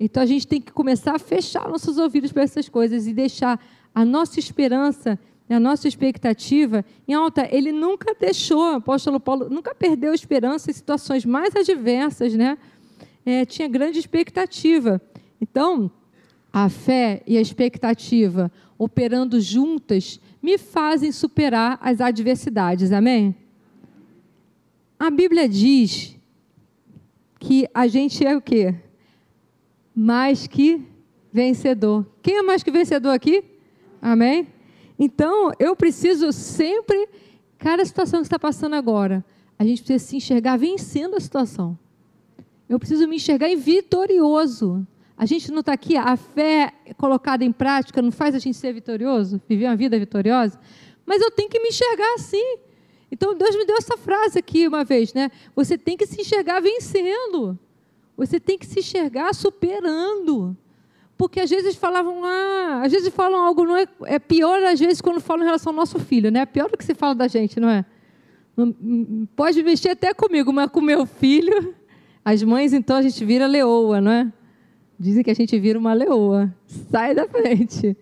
[0.00, 3.60] Então a gente tem que começar a fechar nossos ouvidos para essas coisas e deixar
[3.94, 7.48] a nossa esperança, a nossa expectativa em alta.
[7.50, 12.58] Ele nunca deixou, o apóstolo Paulo nunca perdeu esperança em situações mais adversas, né?
[13.30, 15.02] É, tinha grande expectativa.
[15.38, 15.90] Então,
[16.50, 22.90] a fé e a expectativa operando juntas me fazem superar as adversidades.
[22.90, 23.36] Amém?
[24.98, 26.16] A Bíblia diz
[27.38, 28.74] que a gente é o quê?
[29.94, 30.82] mais que
[31.30, 32.06] vencedor.
[32.22, 33.44] Quem é mais que vencedor aqui?
[34.00, 34.48] Amém?
[34.98, 37.06] Então, eu preciso sempre,
[37.58, 39.22] cada situação que está passando agora,
[39.58, 41.78] a gente precisa se enxergar vencendo a situação.
[42.68, 44.86] Eu preciso me enxergar em vitorioso.
[45.16, 48.72] A gente não está aqui, a fé colocada em prática não faz a gente ser
[48.72, 50.58] vitorioso, viver uma vida vitoriosa,
[51.04, 52.58] mas eu tenho que me enxergar assim.
[53.10, 55.30] Então Deus me deu essa frase aqui uma vez, né?
[55.56, 57.58] Você tem que se enxergar vencendo.
[58.16, 60.56] Você tem que se enxergar superando.
[61.16, 65.00] Porque às vezes falavam, ah, às vezes falam algo, não é, é pior às vezes
[65.00, 66.40] quando falam em relação ao nosso filho, né?
[66.40, 67.84] É pior do que se fala da gente, não é?
[69.34, 71.74] Pode mexer até comigo, mas com meu filho,
[72.30, 74.32] as mães então a gente vira leoa, não é?
[75.00, 76.54] Dizem que a gente vira uma leoa.
[76.66, 77.96] Sai da frente.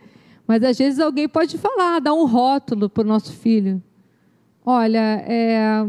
[0.48, 3.80] Mas às vezes alguém pode falar, dar um rótulo para o nosso filho.
[4.64, 5.86] Olha, é,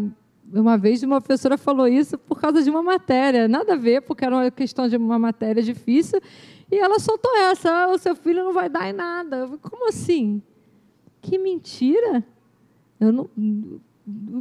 [0.53, 4.23] uma vez uma professora falou isso por causa de uma matéria, nada a ver, porque
[4.23, 6.21] era uma questão de uma matéria difícil,
[6.71, 9.37] e ela soltou essa: ah, o seu filho não vai dar em nada.
[9.37, 10.43] Eu falei, Como assim?
[11.23, 12.23] Que mentira!
[12.99, 13.29] Eu, não,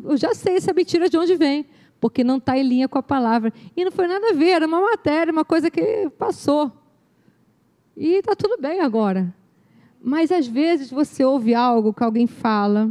[0.05, 1.65] eu já sei essa mentira de onde vem,
[2.01, 3.53] porque não está em linha com a palavra.
[3.77, 6.73] E não foi nada a ver, era uma matéria, uma coisa que passou.
[7.97, 9.35] E está tudo bem agora.
[10.03, 12.91] Mas às vezes você ouve algo que alguém fala,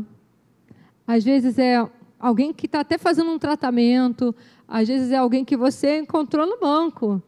[1.07, 1.87] às vezes é
[2.19, 4.35] alguém que está até fazendo um tratamento,
[4.67, 7.21] às vezes é alguém que você encontrou no banco.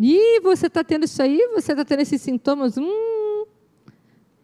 [0.00, 2.78] E você está tendo isso aí, você está tendo esses sintomas.
[2.78, 3.44] Hum,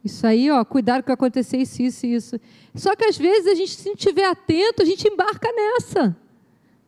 [0.05, 2.41] isso aí, ó, cuidado que vai acontecer isso, isso, isso.
[2.75, 6.17] Só que às vezes a gente, se não estiver atento, a gente embarca nessa.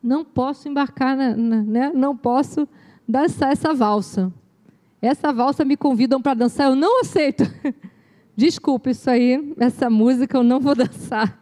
[0.07, 1.91] Não posso embarcar, na, na, né?
[1.93, 2.65] não posso
[3.05, 4.31] dançar essa valsa.
[5.01, 7.43] Essa valsa me convidam para dançar, eu não aceito.
[8.33, 11.37] Desculpa, isso aí, essa música eu não vou dançar.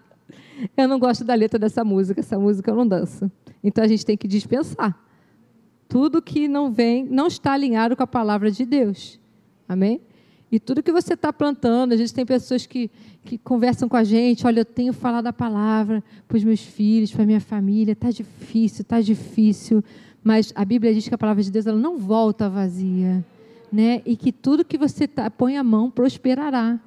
[0.75, 3.31] Eu não gosto da letra dessa música, essa música eu não danço.
[3.63, 4.99] Então a gente tem que dispensar.
[5.87, 9.19] Tudo que não vem, não está alinhado com a palavra de Deus.
[9.69, 10.01] Amém?
[10.51, 12.89] E tudo que você está plantando, a gente tem pessoas que,
[13.23, 17.11] que conversam com a gente, olha, eu tenho falado a palavra para os meus filhos,
[17.11, 19.83] para a minha família, está difícil, está difícil,
[20.23, 23.25] mas a Bíblia diz que a palavra de Deus ela não volta vazia,
[23.71, 24.01] né?
[24.05, 26.79] E que tudo que você tá, põe a mão prosperará.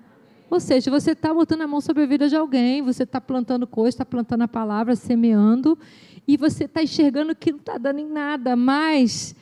[0.50, 3.66] Ou seja, você está botando a mão sobre a vida de alguém, você está plantando
[3.66, 5.78] coisas, está plantando a palavra, semeando,
[6.26, 9.34] e você está enxergando que não está dando em nada, mas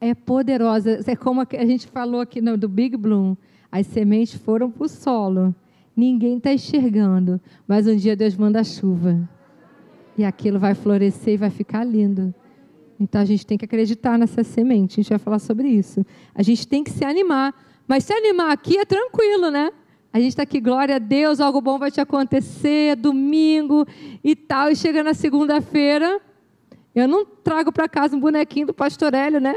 [0.00, 1.00] é poderosa.
[1.06, 3.36] É como a gente falou aqui do Big Bloom:
[3.74, 5.52] as sementes foram para o solo,
[5.96, 9.28] ninguém está enxergando, mas um dia Deus manda chuva,
[10.16, 12.32] e aquilo vai florescer e vai ficar lindo.
[13.00, 16.06] Então a gente tem que acreditar nessa semente, a gente vai falar sobre isso.
[16.32, 17.52] A gente tem que se animar,
[17.88, 19.72] mas se animar aqui é tranquilo, né?
[20.12, 23.84] A gente está aqui, glória a Deus, algo bom vai te acontecer, domingo
[24.22, 24.70] e tal.
[24.70, 26.20] E chega na segunda-feira,
[26.94, 29.56] eu não trago para casa um bonequinho do pastor Hélio, né?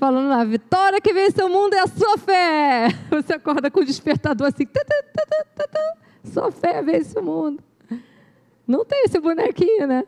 [0.00, 2.88] Falando lá, vitória que vence o mundo é a sua fé.
[3.12, 7.62] Você acorda com o despertador assim, tá, tá, tá, sua fé vence o mundo.
[8.66, 10.04] Não tem esse bonequinho, né?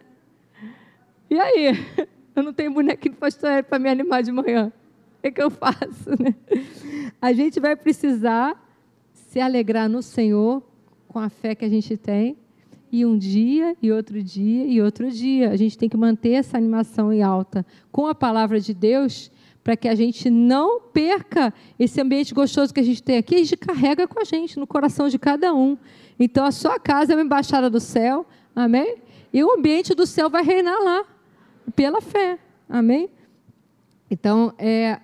[1.29, 1.75] E aí?
[2.35, 4.73] Eu não tenho bonequinho pastor Hélio para me animar de manhã.
[5.19, 6.35] O que, que eu faço, né?
[7.21, 8.59] A gente vai precisar
[9.13, 10.63] se alegrar no Senhor
[11.07, 12.39] com a fé que a gente tem.
[12.91, 15.51] E um dia, e outro dia, e outro dia.
[15.51, 19.31] A gente tem que manter essa animação em alta com a palavra de Deus,
[19.63, 23.37] para que a gente não perca esse ambiente gostoso que a gente tem aqui.
[23.37, 25.77] A gente carrega com a gente, no coração de cada um.
[26.19, 28.97] Então, a sua casa é uma embaixada do céu, amém?
[29.33, 31.05] E o ambiente do céu vai reinar lá,
[31.75, 33.09] pela fé, amém?
[34.11, 35.01] Então, é,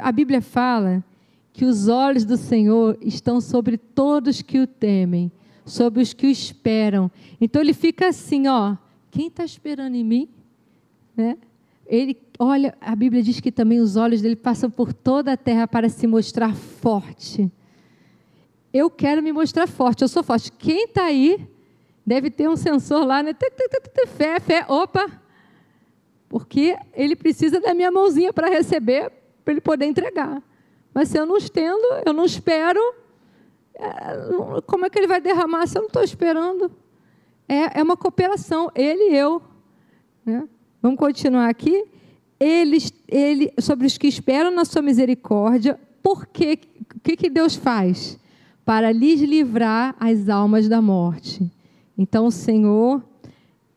[0.00, 1.04] a Bíblia fala
[1.52, 5.30] que os olhos do Senhor estão sobre todos que o temem,
[5.64, 7.10] sobre os que o esperam.
[7.40, 8.76] Então ele fica assim, ó,
[9.10, 10.28] quem está esperando em mim?
[11.16, 11.36] Né?
[11.86, 15.66] Ele, olha, a Bíblia diz que também os olhos dele passam por toda a terra
[15.66, 17.50] para se mostrar forte.
[18.72, 20.52] Eu quero me mostrar forte, eu sou forte.
[20.52, 21.48] Quem está aí
[22.06, 23.34] deve ter um sensor lá, né?
[24.06, 25.10] Fé, fé, opa!
[26.28, 29.10] Porque ele precisa da minha mãozinha para receber,
[29.44, 30.42] para ele poder entregar.
[30.92, 32.80] Mas se eu não estendo, eu não espero,
[33.74, 36.70] é, como é que ele vai derramar se eu não estou esperando?
[37.48, 39.42] É, é uma cooperação, ele e eu.
[40.24, 40.46] Né?
[40.82, 41.86] Vamos continuar aqui.
[42.40, 46.58] Eles, ele, sobre os que esperam na sua misericórdia, por quê?
[46.94, 48.18] O que, que Deus faz?
[48.64, 51.50] Para lhes livrar as almas da morte.
[51.96, 53.02] Então o Senhor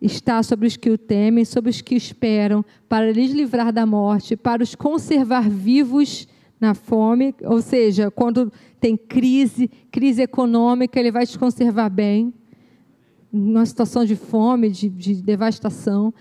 [0.02, 4.36] está sobre os que o temem, sobre os que esperam, para lhes livrar da morte,
[4.36, 6.28] para os conservar vivos
[6.60, 12.34] na fome, ou seja, quando tem crise, crise econômica, ele vai te conservar bem,
[13.32, 16.13] numa situação de fome, de, de devastação.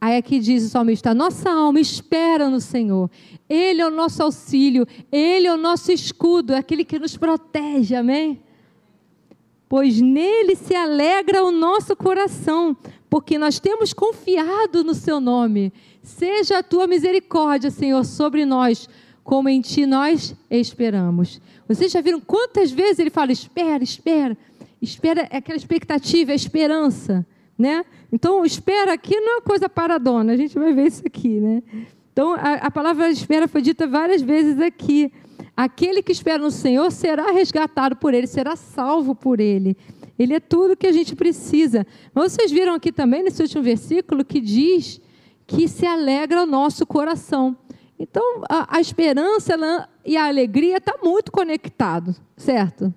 [0.00, 3.10] Aí aqui diz o salmista: nossa alma espera no Senhor,
[3.48, 7.94] Ele é o nosso auxílio, Ele é o nosso escudo, é aquele que nos protege,
[7.94, 8.40] amém?
[9.68, 12.76] Pois nele se alegra o nosso coração,
[13.10, 15.72] porque nós temos confiado no Seu nome.
[16.02, 18.88] Seja a tua misericórdia, Senhor, sobre nós
[19.28, 21.38] como em ti nós esperamos.
[21.68, 24.34] Vocês já viram quantas vezes ele fala: espera, espera,
[24.80, 27.26] espera, é aquela expectativa, é a esperança,
[27.58, 27.84] né?
[28.12, 31.62] Então, espera aqui não é coisa paradona, a gente vai ver isso aqui, né?
[32.12, 35.12] Então, a, a palavra espera foi dita várias vezes aqui.
[35.56, 39.76] Aquele que espera no Senhor será resgatado por Ele, será salvo por Ele.
[40.18, 41.86] Ele é tudo que a gente precisa.
[42.14, 45.00] Mas vocês viram aqui também, nesse último versículo, que diz
[45.46, 47.56] que se alegra o nosso coração.
[47.98, 52.94] Então, a, a esperança ela, e a alegria estão tá muito conectados, certo?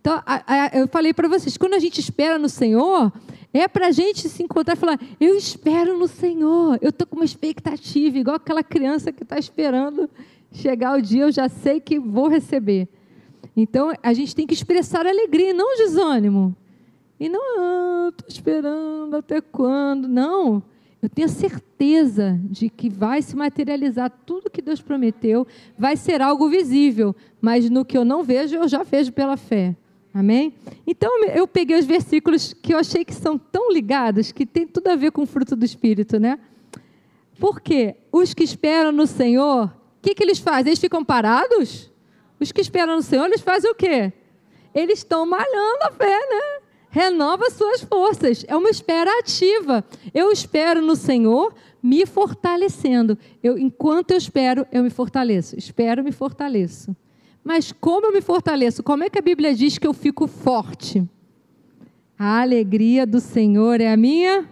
[0.00, 3.12] Então, a, a, eu falei para vocês, quando a gente espera no Senhor,
[3.52, 7.16] É para a gente se encontrar e falar: eu espero no Senhor, eu estou com
[7.16, 10.08] uma expectativa, igual aquela criança que está esperando
[10.52, 12.88] chegar o dia, eu já sei que vou receber.
[13.56, 16.54] Então a gente tem que expressar alegria, não desânimo.
[17.20, 20.06] E não, estou ah, esperando até quando?
[20.06, 20.62] Não.
[21.00, 25.46] Eu tenho certeza de que vai se materializar tudo que Deus prometeu,
[25.76, 29.76] vai ser algo visível, mas no que eu não vejo, eu já vejo pela fé.
[30.18, 30.52] Amém?
[30.84, 34.88] Então eu peguei os versículos que eu achei que são tão ligados, que tem tudo
[34.88, 36.40] a ver com o fruto do Espírito, né?
[37.38, 39.70] Porque os que esperam no Senhor, o
[40.02, 40.70] que, que eles fazem?
[40.70, 41.88] Eles ficam parados?
[42.40, 44.12] Os que esperam no Senhor, eles fazem o quê?
[44.74, 46.66] Eles estão malhando a fé, né?
[46.90, 48.44] renova suas forças.
[48.48, 49.84] É uma espera ativa.
[50.12, 53.16] Eu espero no Senhor me fortalecendo.
[53.40, 55.56] Eu, enquanto eu espero, eu me fortaleço.
[55.56, 56.96] Espero, me fortaleço.
[57.48, 58.82] Mas como eu me fortaleço?
[58.82, 61.02] Como é que a Bíblia diz que eu fico forte?
[62.18, 64.46] A alegria do Senhor é a minha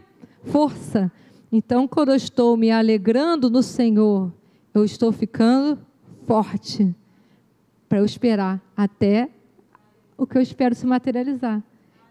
[0.45, 1.13] força.
[1.53, 4.33] Então, quando eu estou me alegrando no Senhor,
[4.73, 5.79] eu estou ficando
[6.27, 6.95] forte
[7.87, 9.29] para eu esperar até
[10.17, 11.63] o que eu espero se materializar.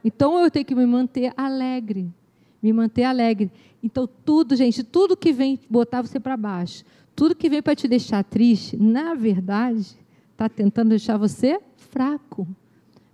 [0.03, 2.13] Então eu tenho que me manter alegre.
[2.61, 3.51] Me manter alegre.
[3.81, 7.87] Então, tudo, gente, tudo que vem botar você para baixo, tudo que vem para te
[7.87, 10.04] deixar triste, na verdade,
[10.35, 12.45] está tentando deixar você fraco.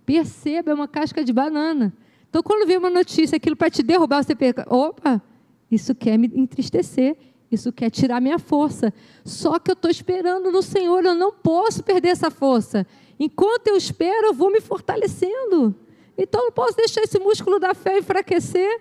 [0.04, 1.92] Perceba, é uma casca de banana.
[2.28, 5.22] Então, quando vem uma notícia, aquilo para te derrubar, você pensa: opa,
[5.70, 7.16] isso quer me entristecer,
[7.50, 8.92] isso quer tirar minha força.
[9.24, 12.86] Só que eu estou esperando no Senhor, eu não posso perder essa força.
[13.20, 15.74] Enquanto eu espero, eu vou me fortalecendo.
[16.18, 18.80] Então não posso deixar esse músculo da fé enfraquecer.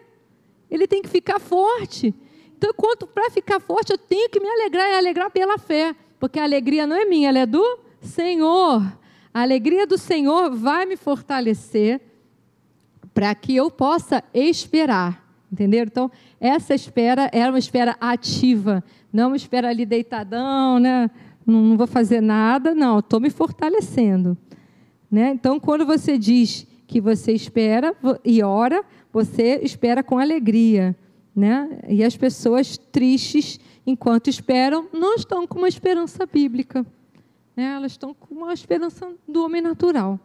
[0.69, 2.15] Ele tem que ficar forte.
[2.57, 6.39] Então, quanto para ficar forte, eu tenho que me alegrar e alegrar pela fé, porque
[6.39, 8.81] a alegria não é minha, ela é do Senhor.
[9.33, 12.01] A alegria do Senhor vai me fortalecer
[13.13, 15.21] para que eu possa esperar.
[15.51, 15.87] Entenderam?
[15.87, 21.09] Então, essa espera é uma espera ativa, não uma espera ali deitadão, né?
[21.45, 24.37] Não, não vou fazer nada, não, estou me fortalecendo.
[25.09, 25.31] Né?
[25.31, 27.93] Então, quando você diz que você espera
[28.23, 30.95] e ora, você espera com alegria.
[31.35, 31.79] Né?
[31.87, 36.85] E as pessoas tristes, enquanto esperam, não estão com uma esperança bíblica.
[37.55, 37.73] Né?
[37.75, 40.19] Elas estão com uma esperança do homem natural.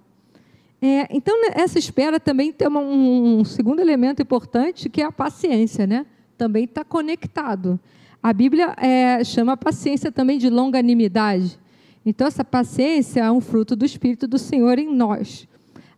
[0.81, 5.87] É, então, essa espera também tem um, um, segundo elemento importante, que é a paciência.
[5.87, 6.07] Né?
[6.37, 7.81] Também está conectado.
[8.22, 11.59] A Bíblia é, chama a paciência também de longanimidade.
[12.05, 15.49] Então, essa paciência é um fruto do Espírito do Senhor em nós.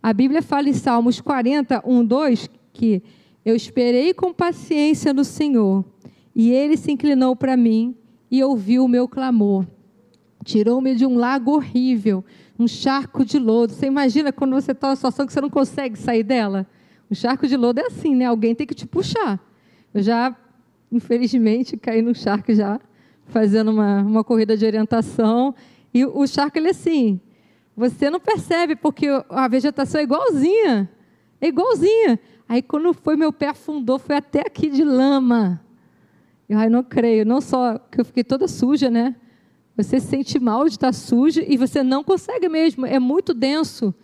[0.02, 3.02] A Bíblia fala em Salmos 40, 1, 2, que
[3.44, 5.84] eu esperei com paciência no Senhor,
[6.34, 7.96] e ele se inclinou para mim
[8.30, 9.66] e ouviu o meu clamor.
[10.48, 12.24] Tirou-me de um lago horrível,
[12.58, 13.74] um charco de lodo.
[13.74, 16.66] Você imagina quando você está numa situação que você não consegue sair dela?
[17.10, 18.24] Um charco de lodo é assim, né?
[18.24, 19.38] Alguém tem que te puxar.
[19.92, 20.34] Eu já,
[20.90, 22.80] infelizmente, caí no charco já,
[23.26, 25.54] fazendo uma, uma corrida de orientação.
[25.92, 27.20] E o charco, ele é assim,
[27.76, 30.88] você não percebe, porque a vegetação é igualzinha.
[31.42, 32.18] É igualzinha.
[32.48, 35.62] Aí quando foi, meu pé afundou, foi até aqui de lama.
[36.48, 37.26] Eu ai, não creio.
[37.26, 39.14] Não só que eu fiquei toda suja, né?
[39.78, 42.84] Você se sente mal de estar suja e você não consegue mesmo.
[42.84, 43.94] É muito denso.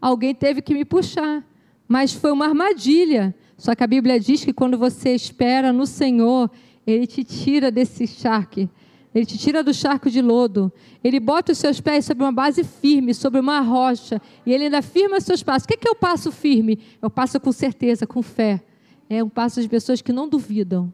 [0.00, 1.44] Alguém teve que me puxar.
[1.86, 3.34] Mas foi uma armadilha.
[3.58, 6.50] Só que a Bíblia diz que quando você espera no Senhor,
[6.86, 8.70] Ele te tira desse charque
[9.14, 10.72] ele te tira do charco de lodo.
[11.02, 14.20] Ele bota os seus pés sobre uma base firme, sobre uma rocha.
[14.44, 15.64] E ele ainda firma os seus passos.
[15.64, 16.80] O que é, o passo firme?
[17.00, 18.60] Eu passo com certeza, com fé.
[19.08, 20.92] É um passo de pessoas que não duvidam.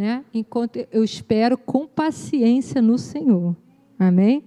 [0.00, 0.24] Né?
[0.32, 3.54] Enquanto eu espero com paciência no Senhor.
[3.98, 4.42] Amém?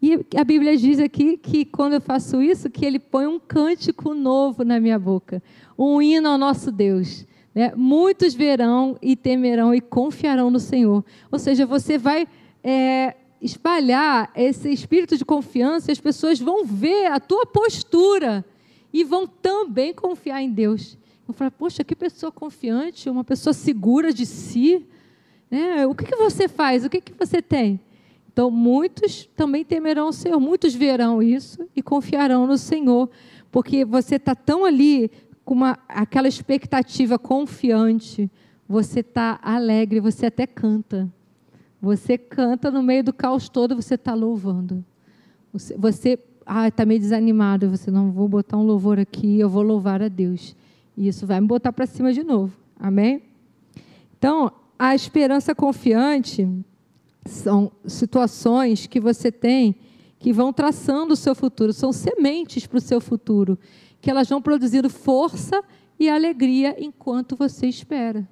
[0.00, 4.14] E a Bíblia diz aqui que quando eu faço isso, que ele põe um cântico
[4.14, 5.42] novo na minha boca.
[5.76, 7.26] Um hino ao nosso Deus.
[7.52, 7.72] Né?
[7.74, 11.04] Muitos verão e temerão e confiarão no Senhor.
[11.32, 12.28] Ou seja, você vai
[12.62, 18.44] é, espalhar esse espírito de confiança e as pessoas vão ver a tua postura
[18.92, 20.96] e vão também confiar em Deus.
[21.26, 24.86] Vão falar, poxa, que pessoa confiante, uma pessoa segura de si.
[25.50, 25.86] Né?
[25.86, 26.84] O que, que você faz?
[26.84, 27.80] O que, que você tem?
[28.32, 33.08] Então, muitos também temerão o Senhor, muitos verão isso e confiarão no Senhor,
[33.50, 35.10] porque você está tão ali
[35.42, 38.30] com uma, aquela expectativa confiante,
[38.68, 41.10] você está alegre, você até canta.
[41.80, 44.84] Você canta no meio do caos todo, você está louvando.
[45.52, 49.62] Você, você ah, está meio desanimado, você não vou botar um louvor aqui, eu vou
[49.62, 50.54] louvar a Deus.
[50.96, 52.56] E isso vai me botar para cima de novo.
[52.78, 53.22] Amém?
[54.18, 56.48] Então, a esperança confiante
[57.24, 59.76] são situações que você tem
[60.18, 63.58] que vão traçando o seu futuro, são sementes para o seu futuro
[64.00, 65.62] que elas vão produzindo força
[65.98, 68.28] e alegria enquanto você espera.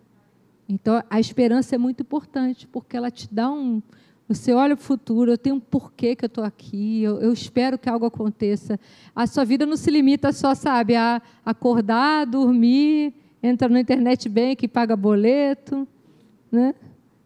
[0.69, 3.83] Então, a esperança é muito importante, porque ela te dá um.
[4.27, 7.79] Você olha o futuro, eu tenho um porquê que eu estou aqui, eu, eu, espero
[7.79, 8.81] que algo aconteça.
[9.15, 13.13] A sua vida não se limita só, sabe, a acordar, dormir,
[13.43, 15.87] entra na internet que paga boleto,
[16.51, 16.75] né?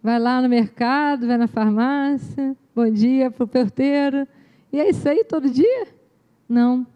[0.03, 4.27] vai lá no mercado, vai na farmácia, bom dia para o porteiro.
[4.73, 5.87] E é isso aí todo dia?
[6.49, 6.87] Não.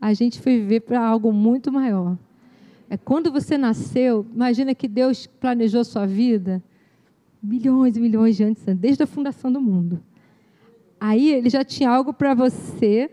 [0.00, 2.16] A gente foi viver para algo muito maior.
[2.90, 6.62] É quando você nasceu, imagina que Deus planejou sua vida
[7.42, 10.02] milhões e milhões de anos, desde a fundação do mundo.
[11.00, 13.10] Aí ele já tinha algo para você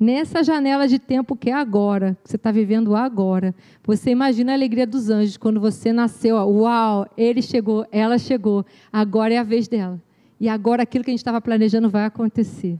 [0.00, 3.54] nessa janela de tempo que é agora, que você está vivendo agora.
[3.84, 6.36] Você imagina a alegria dos anjos quando você nasceu.
[6.36, 10.00] Ó, Uau, ele chegou, ela chegou, agora é a vez dela.
[10.40, 12.78] E agora aquilo que a gente estava planejando vai acontecer.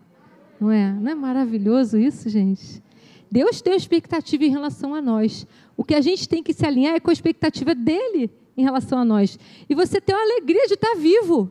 [0.61, 0.93] Não é?
[0.93, 2.83] Não é maravilhoso isso, gente?
[3.31, 5.47] Deus tem expectativa em relação a nós.
[5.77, 8.99] O que a gente tem que se alinhar é com a expectativa dele em relação
[8.99, 9.39] a nós.
[9.69, 11.51] E você tem a alegria de estar vivo.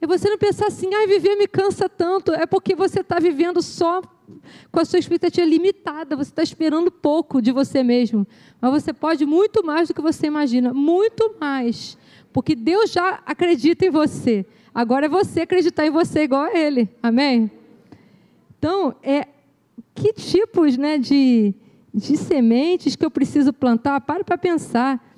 [0.00, 2.32] E você não pensar assim, ai, viver me cansa tanto.
[2.32, 4.00] É porque você está vivendo só
[4.70, 6.16] com a sua expectativa limitada.
[6.16, 8.26] Você está esperando pouco de você mesmo.
[8.60, 10.72] Mas você pode muito mais do que você imagina.
[10.72, 11.98] Muito mais.
[12.32, 14.46] Porque Deus já acredita em você.
[14.72, 16.88] Agora é você acreditar em você igual a Ele.
[17.02, 17.50] Amém?
[18.56, 19.26] Então, é,
[19.94, 21.52] que tipos né, de,
[21.92, 24.00] de sementes que eu preciso plantar?
[24.00, 25.09] Pare para pensar.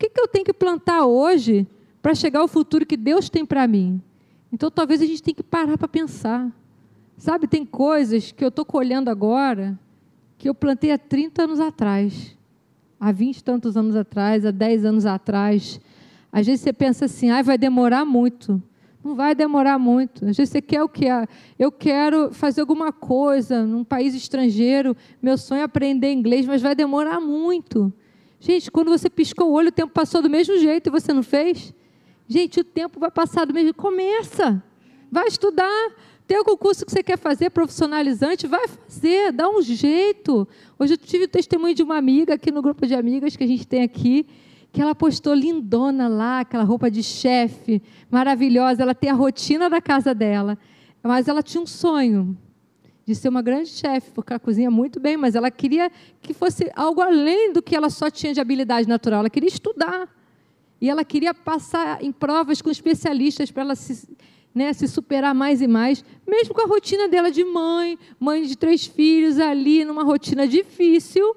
[0.00, 1.66] O que, que eu tenho que plantar hoje
[2.00, 4.00] para chegar ao futuro que Deus tem para mim?
[4.50, 6.50] Então, talvez a gente tenha que parar para pensar.
[7.18, 9.78] Sabe, tem coisas que eu estou colhendo agora
[10.38, 12.34] que eu plantei há 30 anos atrás,
[12.98, 15.78] há 20 e tantos anos atrás, há 10 anos atrás.
[16.32, 18.62] Às vezes você pensa assim, ah, vai demorar muito.
[19.04, 20.24] Não vai demorar muito.
[20.24, 21.08] Às vezes você quer o que?
[21.58, 24.96] Eu quero fazer alguma coisa num país estrangeiro.
[25.20, 27.92] Meu sonho é aprender inglês, mas vai demorar muito.
[28.40, 31.22] Gente, quando você piscou o olho, o tempo passou do mesmo jeito e você não
[31.22, 31.74] fez?
[32.26, 33.74] Gente, o tempo vai passar do mesmo.
[33.74, 34.62] Começa.
[35.12, 35.92] Vai estudar.
[36.26, 38.46] Tem algum curso que você quer fazer profissionalizante?
[38.46, 40.48] Vai fazer, dá um jeito.
[40.78, 43.46] Hoje eu tive o testemunho de uma amiga aqui no grupo de amigas que a
[43.46, 44.26] gente tem aqui
[44.72, 48.82] que ela postou lindona lá, aquela roupa de chefe, maravilhosa.
[48.82, 50.56] Ela tem a rotina da casa dela,
[51.02, 52.38] mas ela tinha um sonho
[53.10, 55.90] de ser uma grande chefe, porque ela cozinha muito bem, mas ela queria
[56.22, 59.20] que fosse algo além do que ela só tinha de habilidade natural.
[59.20, 60.08] Ela queria estudar.
[60.80, 64.08] E ela queria passar em provas com especialistas para ela se,
[64.54, 68.56] né, se superar mais e mais, mesmo com a rotina dela de mãe, mãe de
[68.56, 71.36] três filhos ali, numa rotina difícil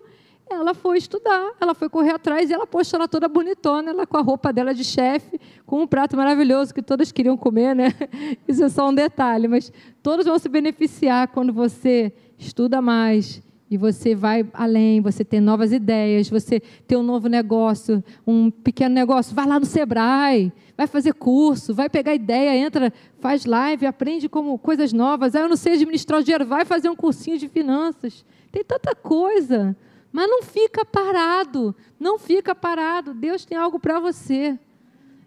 [0.56, 4.18] ela foi estudar, ela foi correr atrás e ela postou ela toda bonitona, ela com
[4.18, 7.94] a roupa dela de chefe, com um prato maravilhoso que todas queriam comer, né?
[8.48, 13.42] Isso é só um detalhe, mas todos vão se beneficiar quando você estuda mais
[13.74, 18.94] e você vai além, você tem novas ideias, você tem um novo negócio, um pequeno
[18.94, 24.30] negócio, vai lá no Sebrae, vai fazer curso, vai pegar ideia, entra, faz live, aprende
[24.30, 25.34] como coisas novas.
[25.36, 28.24] Ah, eu não sei administrar o dinheiro, vai fazer um cursinho de finanças.
[28.52, 29.76] Tem tanta coisa.
[30.14, 33.16] Mas não fica parado, não fica parado.
[33.16, 34.58] Deus tem algo para você.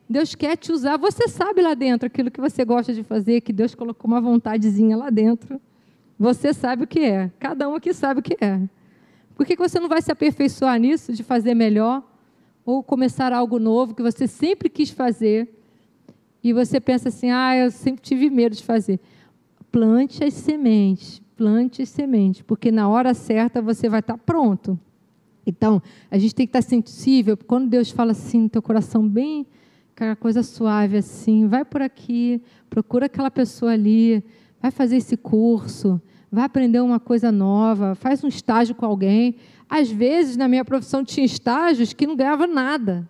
[0.08, 0.96] Deus quer te usar.
[0.96, 4.96] Você sabe lá dentro aquilo que você gosta de fazer, que Deus colocou uma vontadezinha
[4.96, 5.60] lá dentro.
[6.16, 7.32] Você sabe o que é.
[7.40, 8.60] Cada um aqui sabe o que é.
[9.34, 12.02] Por que você não vai se aperfeiçoar nisso, de fazer melhor?
[12.64, 15.52] Ou começar algo novo que você sempre quis fazer
[16.42, 19.00] e você pensa assim: ah, eu sempre tive medo de fazer.
[19.72, 24.78] Plante as sementes, plante semente, porque na hora certa você vai estar pronto.
[25.46, 25.80] Então,
[26.10, 29.46] a gente tem que estar sensível, quando Deus fala assim no teu coração, bem,
[29.94, 34.24] aquela coisa suave assim, vai por aqui, procura aquela pessoa ali,
[34.60, 36.00] vai fazer esse curso,
[36.32, 39.36] vai aprender uma coisa nova, faz um estágio com alguém.
[39.68, 43.08] Às vezes, na minha profissão, tinha estágios que não ganhava nada,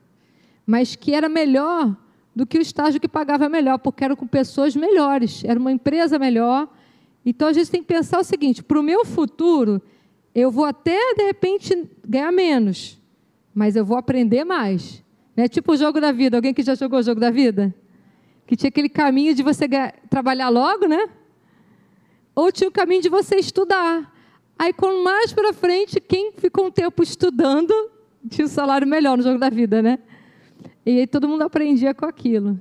[0.66, 1.96] mas que era melhor
[2.34, 6.18] do que o estágio que pagava melhor, porque era com pessoas melhores, era uma empresa
[6.18, 6.68] melhor,
[7.26, 9.82] então a gente tem que pensar o seguinte: para o meu futuro,
[10.32, 12.96] eu vou até de repente ganhar menos,
[13.52, 15.04] mas eu vou aprender mais.
[15.36, 16.38] É tipo o jogo da vida.
[16.38, 17.74] Alguém que já jogou o jogo da vida?
[18.46, 19.68] Que tinha aquele caminho de você
[20.08, 21.08] trabalhar logo, né?
[22.34, 24.14] Ou tinha o caminho de você estudar.
[24.58, 27.74] Aí, com mais para frente, quem ficou um tempo estudando
[28.30, 29.98] tinha um salário melhor no jogo da vida, né?
[30.84, 32.58] E aí todo mundo aprendia com aquilo.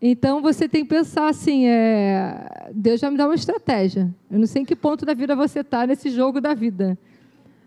[0.00, 4.14] Então você tem que pensar assim: é, Deus já me dá uma estratégia.
[4.30, 6.98] Eu não sei em que ponto da vida você está nesse jogo da vida.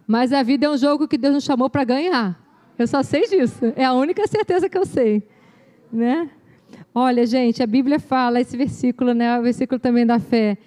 [0.08, 2.40] Mas a vida é um jogo que Deus nos chamou para ganhar.
[2.78, 3.74] Eu só sei disso.
[3.76, 5.28] É a única certeza que eu sei.
[5.92, 6.30] Né?
[6.94, 10.58] Olha, gente, a Bíblia fala, esse versículo, né, o versículo também da fé,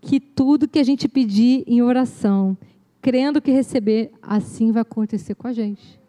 [0.00, 2.56] que tudo que a gente pedir em oração,
[3.00, 6.00] crendo que receber, assim vai acontecer com a gente.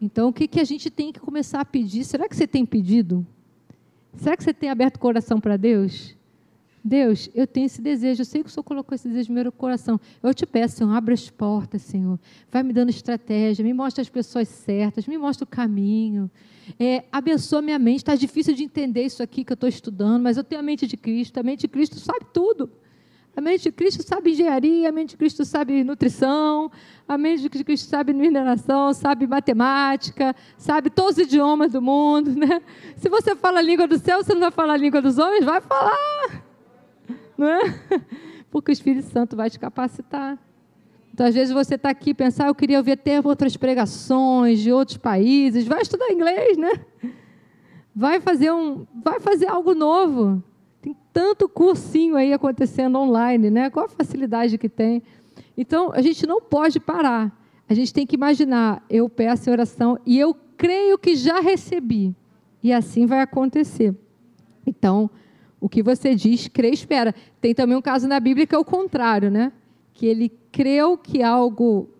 [0.00, 2.04] Então, o que, que a gente tem que começar a pedir?
[2.04, 3.26] Será que você tem pedido?
[4.16, 6.16] Será que você tem aberto o coração para Deus?
[6.86, 9.50] Deus, eu tenho esse desejo, eu sei que o Senhor colocou esse desejo no meu
[9.50, 10.00] coração.
[10.22, 12.18] Eu te peço, Senhor, abre as portas, Senhor.
[12.50, 16.30] Vai me dando estratégia, me mostra as pessoas certas, me mostra o caminho.
[16.78, 17.98] É, abençoa minha mente.
[17.98, 20.86] Está difícil de entender isso aqui que eu estou estudando, mas eu tenho a mente
[20.86, 21.40] de Cristo.
[21.40, 22.70] A mente de Cristo sabe tudo.
[23.36, 26.72] A mente de Cristo sabe engenharia, a mente de Cristo sabe nutrição,
[27.06, 32.34] a mente de Cristo sabe mineração, sabe matemática, sabe todos os idiomas do mundo.
[32.34, 32.62] Né?
[32.96, 35.44] Se você fala a língua do céu, você não vai falar a língua dos homens?
[35.44, 36.46] Vai falar
[37.36, 37.60] não é?
[38.50, 40.38] Porque o Espírito Santo vai te capacitar.
[41.12, 44.70] Então, às vezes você está aqui pensar, ah, eu queria ouvir até outras pregações de
[44.70, 45.66] outros países.
[45.66, 46.72] Vai estudar inglês, né?
[47.94, 50.42] Vai fazer, um, vai fazer algo novo.
[50.86, 53.68] Tem tanto cursinho aí acontecendo online, né?
[53.70, 55.02] Qual a facilidade que tem?
[55.58, 57.36] Então, a gente não pode parar.
[57.68, 62.14] A gente tem que imaginar, eu peço em oração e eu creio que já recebi.
[62.62, 63.96] E assim vai acontecer.
[64.64, 65.10] Então,
[65.60, 67.12] o que você diz, crê espera.
[67.40, 69.52] Tem também um caso na Bíblia que é o contrário, né?
[69.92, 71.90] Que ele creu que algo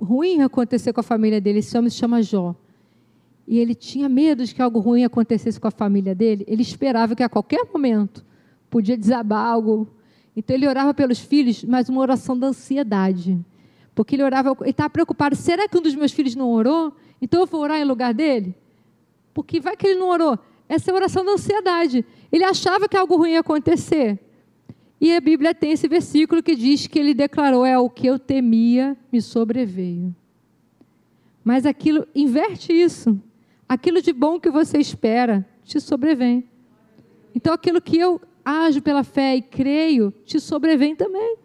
[0.00, 1.58] ruim ia acontecer com a família dele.
[1.58, 2.54] Esse homem se chama Jó.
[3.48, 6.44] E ele tinha medo de que algo ruim acontecesse com a família dele.
[6.46, 8.27] Ele esperava que a qualquer momento
[8.70, 9.88] podia desabar algo.
[10.36, 13.38] Então ele orava pelos filhos, mas uma oração da ansiedade.
[13.94, 16.94] Porque ele orava, ele estava preocupado: será que um dos meus filhos não orou?
[17.20, 18.54] Então eu vou orar em lugar dele?
[19.34, 20.38] Porque vai que ele não orou.
[20.68, 22.04] Essa é a oração da ansiedade.
[22.30, 24.18] Ele achava que algo ruim ia acontecer.
[25.00, 28.18] E a Bíblia tem esse versículo que diz que ele declarou: É o que eu
[28.18, 30.14] temia me sobreveio.
[31.42, 33.20] Mas aquilo, inverte isso.
[33.68, 36.44] Aquilo de bom que você espera te sobrevém.
[37.34, 41.36] Então aquilo que eu ajo pela fé e creio te sobrevém também.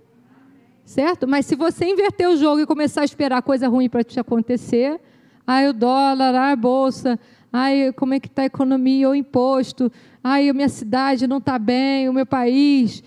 [0.85, 1.27] Certo?
[1.27, 4.99] Mas se você inverter o jogo e começar a esperar coisa ruim para te acontecer,
[5.45, 7.19] ai o dólar, ai a bolsa,
[7.51, 9.91] ai como é que está a economia, o imposto,
[10.23, 13.03] ai, a minha cidade não está bem, o meu país.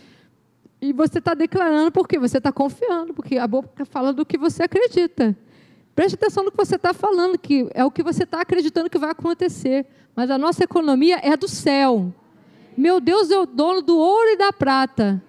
[0.80, 4.62] E você está declarando porque você está confiando, porque a boca fala do que você
[4.62, 5.36] acredita.
[5.94, 8.99] Preste atenção no que você está falando, que é o que você está acreditando que
[8.99, 9.86] vai acontecer.
[10.14, 12.12] Mas a nossa economia é do céu.
[12.76, 15.22] Meu Deus é o dono do ouro e da prata.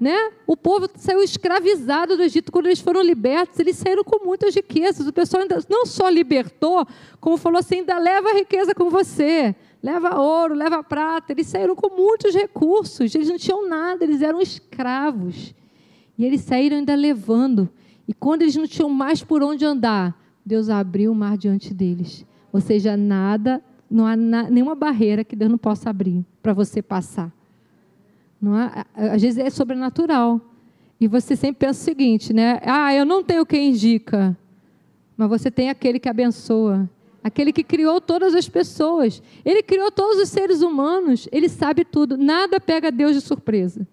[0.00, 0.30] Né?
[0.46, 5.06] O povo saiu escravizado do Egito quando eles foram libertos, eles saíram com muitas riquezas.
[5.06, 6.86] O pessoal ainda não só libertou,
[7.20, 11.32] como falou assim, ainda leva a riqueza com você leva ouro, leva prata.
[11.32, 15.54] Eles saíram com muitos recursos, eles não tinham nada, eles eram escravos.
[16.16, 17.68] E eles saíram ainda levando.
[18.06, 22.24] E quando eles não tinham mais por onde andar, Deus abriu o mar diante deles.
[22.52, 26.82] Ou seja, nada, não há na, nenhuma barreira que Deus não possa abrir para você
[26.82, 27.32] passar.
[28.40, 30.40] Não há, às vezes é sobrenatural.
[31.00, 32.60] E você sempre pensa o seguinte, né?
[32.64, 34.36] Ah, eu não tenho quem indica,
[35.16, 36.88] mas você tem aquele que abençoa
[37.22, 39.22] aquele que criou todas as pessoas.
[39.44, 42.16] Ele criou todos os seres humanos, ele sabe tudo.
[42.16, 43.86] Nada pega Deus de surpresa.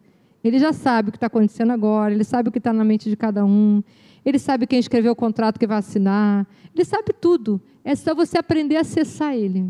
[0.44, 3.10] Ele já sabe o que está acontecendo agora, ele sabe o que está na mente
[3.10, 3.84] de cada um,
[4.24, 7.60] ele sabe quem escreveu o contrato que vai assinar, ele sabe tudo.
[7.84, 9.66] É só você aprender a acessar ele.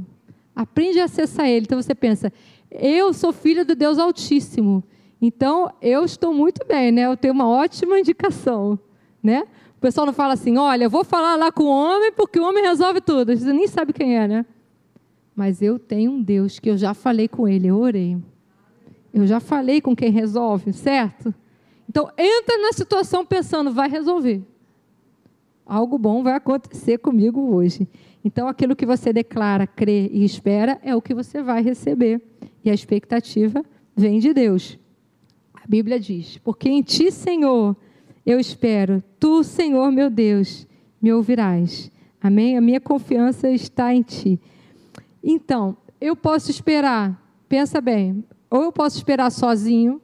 [0.55, 1.65] Aprende a acessar ele.
[1.65, 2.31] Então você pensa,
[2.71, 4.83] eu sou filho do Deus Altíssimo.
[5.21, 7.05] Então eu estou muito bem, né?
[7.07, 8.79] Eu tenho uma ótima indicação,
[9.21, 9.45] né?
[9.77, 12.47] O pessoal não fala assim, olha, eu vou falar lá com o homem porque o
[12.47, 13.35] homem resolve tudo.
[13.35, 14.45] Você nem sabe quem é, né?
[15.35, 18.17] Mas eu tenho um Deus que eu já falei com ele, eu orei.
[19.13, 21.33] Eu já falei com quem resolve, certo?
[21.89, 24.41] Então, entra na situação pensando, vai resolver.
[25.65, 27.87] Algo bom vai acontecer comigo hoje.
[28.23, 32.21] Então, aquilo que você declara, crê e espera é o que você vai receber.
[32.63, 33.63] E a expectativa
[33.95, 34.77] vem de Deus.
[35.53, 37.75] A Bíblia diz: Porque em ti, Senhor,
[38.25, 40.67] eu espero, tu, Senhor meu Deus,
[41.01, 41.91] me ouvirás.
[42.21, 42.57] Amém?
[42.57, 44.39] A minha confiança está em ti.
[45.23, 50.01] Então, eu posso esperar, pensa bem, ou eu posso esperar sozinho.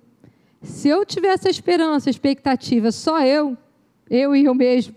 [0.62, 3.58] Se eu tiver essa esperança, expectativa, só eu,
[4.10, 4.96] eu e eu mesmo,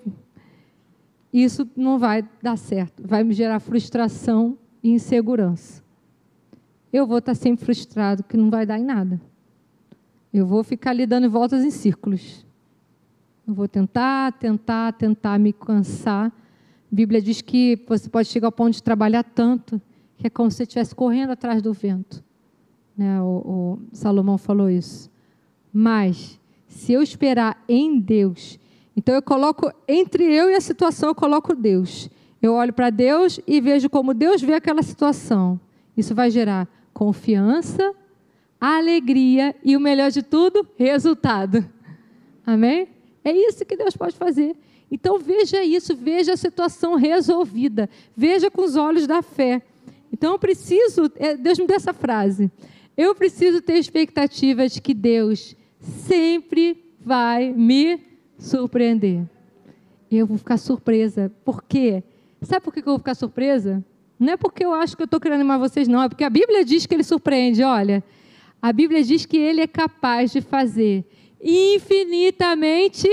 [1.43, 3.03] isso não vai dar certo.
[3.07, 5.83] Vai me gerar frustração e insegurança.
[6.93, 9.21] Eu vou estar sempre frustrado, que não vai dar em nada.
[10.33, 12.47] Eu vou ficar ali dando voltas em círculos.
[13.47, 16.27] Eu vou tentar, tentar, tentar me cansar.
[16.27, 19.81] A Bíblia diz que você pode chegar ao ponto de trabalhar tanto
[20.17, 22.23] que é como se você estivesse correndo atrás do vento.
[22.97, 23.21] Né?
[23.21, 25.11] O, o Salomão falou isso.
[25.73, 28.59] Mas, se eu esperar em Deus,
[28.97, 32.09] então eu coloco, entre eu e a situação, eu coloco Deus.
[32.41, 35.59] Eu olho para Deus e vejo como Deus vê aquela situação.
[35.97, 37.95] Isso vai gerar confiança,
[38.61, 41.69] alegria e o melhor de tudo, resultado.
[42.47, 42.89] Amém?
[43.25, 44.57] É isso que Deus pode fazer.
[44.91, 49.63] Então veja isso, veja a situação resolvida, veja com os olhos da fé.
[50.13, 52.51] Então eu preciso, é, Deus me deu essa frase,
[52.97, 58.14] eu preciso ter expectativa de que Deus sempre vai me
[58.45, 59.25] surpreender.
[60.11, 61.33] Eu vou ficar surpresa.
[61.45, 62.03] Por quê?
[62.43, 63.85] Sabe por que eu vou ficar surpresa?
[64.19, 66.03] Não é porque eu acho que eu estou querendo animar vocês, não.
[66.03, 67.63] É porque a Bíblia diz que ele surpreende.
[67.63, 68.05] Olha,
[68.61, 71.05] a Bíblia diz que ele é capaz de fazer
[71.43, 73.09] infinitamente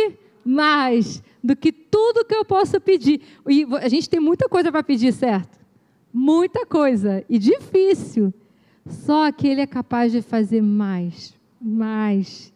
[0.45, 3.21] mais do que tudo que eu possa pedir.
[3.47, 5.59] E a gente tem muita coisa para pedir, certo?
[6.13, 7.23] Muita coisa.
[7.29, 8.33] E difícil.
[8.85, 12.50] Só que Ele é capaz de fazer mais, mais.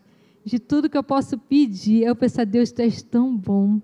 [0.45, 2.03] De tudo que eu posso pedir.
[2.03, 3.81] Eu penso, Deus, tu és tão bom.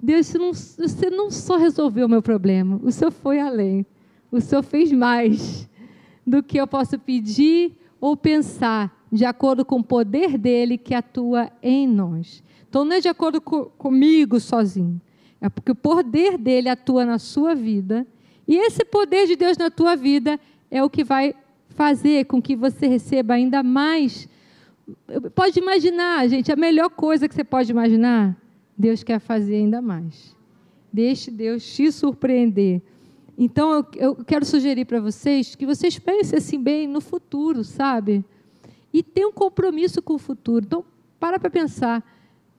[0.00, 3.84] Deus, não, você não só resolveu o meu problema, o Senhor foi além.
[4.30, 5.68] O Senhor fez mais
[6.26, 11.50] do que eu posso pedir ou pensar, de acordo com o poder dele que atua
[11.62, 12.42] em nós.
[12.68, 15.00] Então não é de acordo com, comigo sozinho.
[15.40, 18.06] É porque o poder dele atua na sua vida.
[18.46, 20.38] E esse poder de Deus na tua vida
[20.70, 21.34] é o que vai
[21.70, 24.28] fazer com que você receba ainda mais.
[25.34, 28.36] Pode imaginar, gente, a melhor coisa que você pode imaginar,
[28.76, 30.36] Deus quer fazer ainda mais.
[30.92, 32.80] Deixe Deus te surpreender.
[33.36, 38.24] Então eu, quero sugerir para vocês que vocês pensem assim bem no futuro, sabe?
[38.92, 40.64] E tenham um compromisso com o futuro.
[40.64, 40.84] Então,
[41.18, 42.02] para para pensar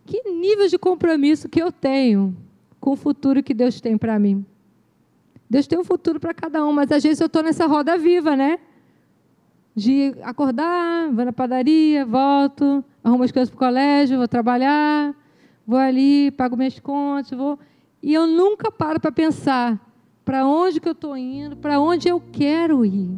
[0.06, 2.36] que nível de compromisso que eu tenho
[2.80, 4.46] com o futuro que Deus tem para mim.
[5.50, 8.36] Deus tem um futuro para cada um, mas às vezes eu estou nessa roda viva,
[8.36, 8.60] né?
[9.78, 15.14] De acordar, vou na padaria, volto, arrumo as coisas para o colégio, vou trabalhar,
[15.68, 17.60] vou ali, pago minhas contas, vou.
[18.02, 19.80] E eu nunca paro para pensar
[20.26, 23.12] para onde que eu estou indo, para onde eu quero ir,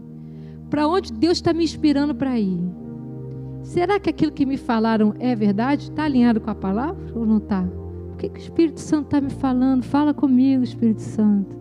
[0.69, 2.59] para onde Deus está me inspirando para ir.
[3.63, 5.83] Será que aquilo que me falaram é verdade?
[5.83, 7.61] Está alinhado com a palavra ou não está?
[8.11, 9.83] O que, que o Espírito Santo está me falando?
[9.83, 11.58] Fala comigo, Espírito Santo.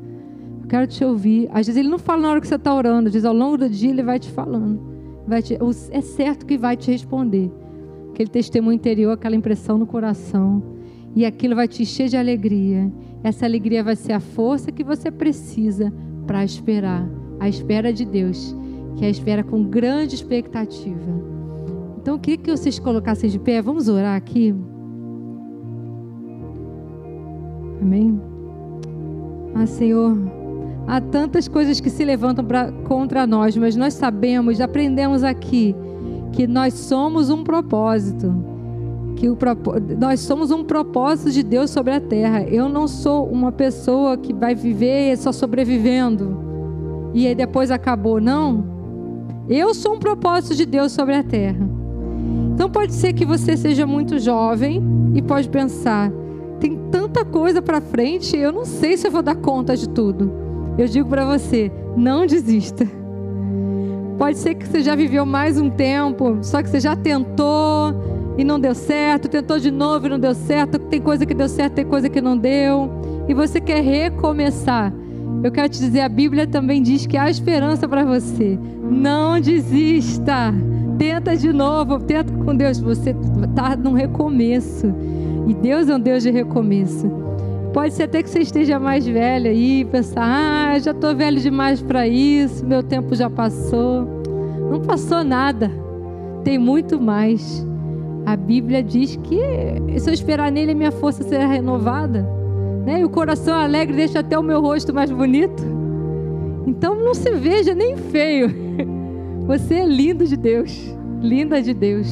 [0.69, 1.49] Quero te ouvir.
[1.51, 3.69] Às vezes ele não fala na hora que você está orando, diz ao longo do
[3.69, 4.81] dia ele vai te falando.
[5.27, 5.59] Vai te,
[5.91, 7.51] é certo que vai te responder.
[8.11, 10.63] Aquele testemunho interior, aquela impressão no coração.
[11.15, 12.93] E aquilo vai te encher de alegria.
[13.23, 15.93] Essa alegria vai ser a força que você precisa
[16.27, 17.09] para esperar.
[17.41, 18.55] A espera de Deus,
[18.97, 21.39] que é a espera com grande expectativa.
[22.01, 23.63] Então eu queria que vocês colocassem de pé.
[23.63, 24.55] Vamos orar aqui.
[27.81, 28.21] Amém.
[29.55, 30.17] Ah, Senhor,
[30.89, 35.77] há tantas coisas que se levantam pra, contra nós, mas nós sabemos, aprendemos aqui,
[36.33, 38.35] que nós somos um propósito.
[39.15, 39.37] Que o,
[39.99, 42.43] nós somos um propósito de Deus sobre a terra.
[42.45, 48.21] Eu não sou uma pessoa que vai viver só sobrevivendo e aí depois acabou.
[48.21, 48.65] Não.
[49.49, 51.69] Eu sou um propósito de Deus sobre a terra.
[52.55, 54.83] Então pode ser que você seja muito jovem
[55.15, 56.13] e pode pensar:
[56.61, 60.48] tem tanta coisa para frente, eu não sei se eu vou dar conta de tudo.
[60.79, 62.87] Eu digo para você: não desista.
[64.17, 67.95] Pode ser que você já viveu mais um tempo, só que você já tentou
[68.37, 71.49] e não deu certo, tentou de novo e não deu certo, tem coisa que deu
[71.49, 72.91] certo, tem coisa que não deu,
[73.29, 74.93] e você quer recomeçar.
[75.43, 78.59] Eu quero te dizer, a Bíblia também diz que há esperança para você.
[78.91, 80.53] Não desista.
[80.99, 82.81] Tenta de novo, tenta com Deus.
[82.81, 83.15] Você
[83.49, 84.93] está num recomeço.
[85.47, 87.28] E Deus é um Deus de recomeço.
[87.79, 91.81] Pode ser até que você esteja mais velho aí, pensar: ah, já estou velho demais
[91.81, 94.05] para isso, meu tempo já passou.
[94.69, 95.71] Não passou nada,
[96.43, 97.65] tem muito mais.
[98.27, 99.41] A Bíblia diz que
[99.97, 102.29] se eu esperar nele, minha força será renovada.
[102.85, 103.03] Né?
[103.03, 105.63] E o coração alegre deixa até o meu rosto mais bonito.
[106.67, 108.53] Então não se veja nem feio.
[109.47, 110.77] Você é lindo de Deus,
[111.23, 112.09] linda de Deus.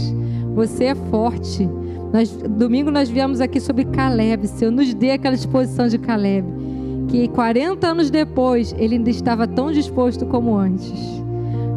[0.55, 1.69] Você é forte.
[2.13, 4.47] Nós, domingo nós viemos aqui sobre Caleb.
[4.47, 6.47] Senhor, nos dê aquela exposição de Caleb.
[7.09, 10.93] Que 40 anos depois ele ainda estava tão disposto como antes.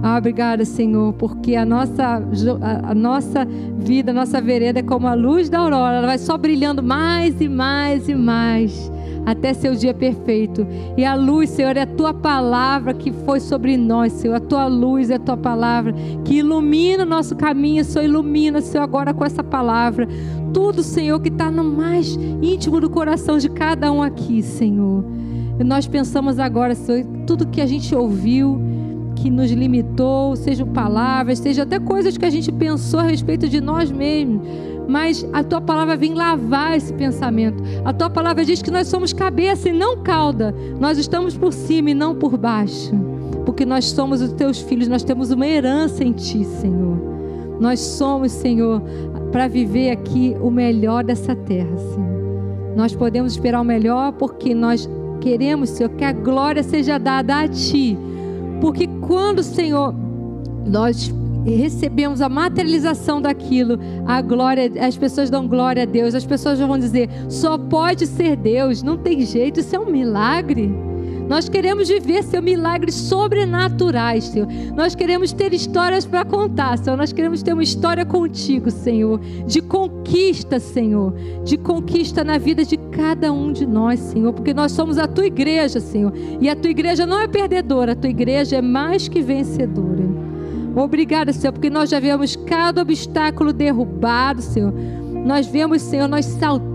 [0.01, 2.23] Ah, obrigada, Senhor, porque a nossa,
[2.61, 3.45] a, a, nossa
[3.77, 7.39] vida, a nossa vereda é como a luz da aurora, ela vai só brilhando mais
[7.41, 8.89] e mais e mais
[9.31, 10.65] até seu dia perfeito.
[10.97, 14.35] E a luz, Senhor, é a tua palavra que foi sobre nós, Senhor.
[14.35, 15.93] A tua luz é a tua palavra
[16.25, 18.05] que ilumina o nosso caminho, Senhor.
[18.05, 20.07] Ilumina, Senhor, agora com essa palavra.
[20.53, 25.03] Tudo, Senhor, que está no mais íntimo do coração de cada um aqui, Senhor.
[25.59, 28.59] E nós pensamos agora, Senhor, tudo que a gente ouviu
[29.15, 33.59] que nos limitou, sejam palavras, seja até coisas que a gente pensou a respeito de
[33.59, 34.41] nós mesmos
[34.89, 37.63] mas a tua palavra vem lavar esse pensamento.
[37.85, 40.53] A tua palavra diz que nós somos cabeça e não cauda.
[40.79, 42.91] Nós estamos por cima e não por baixo.
[43.45, 46.97] Porque nós somos os teus filhos, nós temos uma herança em ti, Senhor.
[47.59, 48.81] Nós somos, Senhor,
[49.31, 52.75] para viver aqui o melhor dessa terra, Senhor.
[52.75, 54.89] Nós podemos esperar o melhor porque nós
[55.21, 57.97] queremos, Senhor, que a glória seja dada a Ti.
[58.59, 59.93] Porque quando, Senhor,
[60.65, 61.13] nós
[61.45, 66.77] recebemos a materialização daquilo, a glória, as pessoas dão glória a Deus, as pessoas vão
[66.77, 70.71] dizer, só pode ser Deus, não tem jeito, isso é um milagre.
[71.29, 74.47] Nós queremos viver, Senhor, milagres sobrenaturais, Senhor.
[74.75, 76.97] Nós queremos ter histórias para contar, Senhor.
[76.97, 81.13] Nós queremos ter uma história contigo, Senhor, de conquista, Senhor,
[81.43, 85.27] de conquista na vida de cada um de nós, Senhor, porque nós somos a tua
[85.27, 86.11] igreja, Senhor.
[86.41, 90.08] E a tua igreja não é perdedora, a tua igreja é mais que vencedora.
[90.79, 94.71] Obrigada, Senhor, porque nós já vemos cada obstáculo derrubado, Senhor.
[94.71, 96.25] Nós vemos, Senhor, nós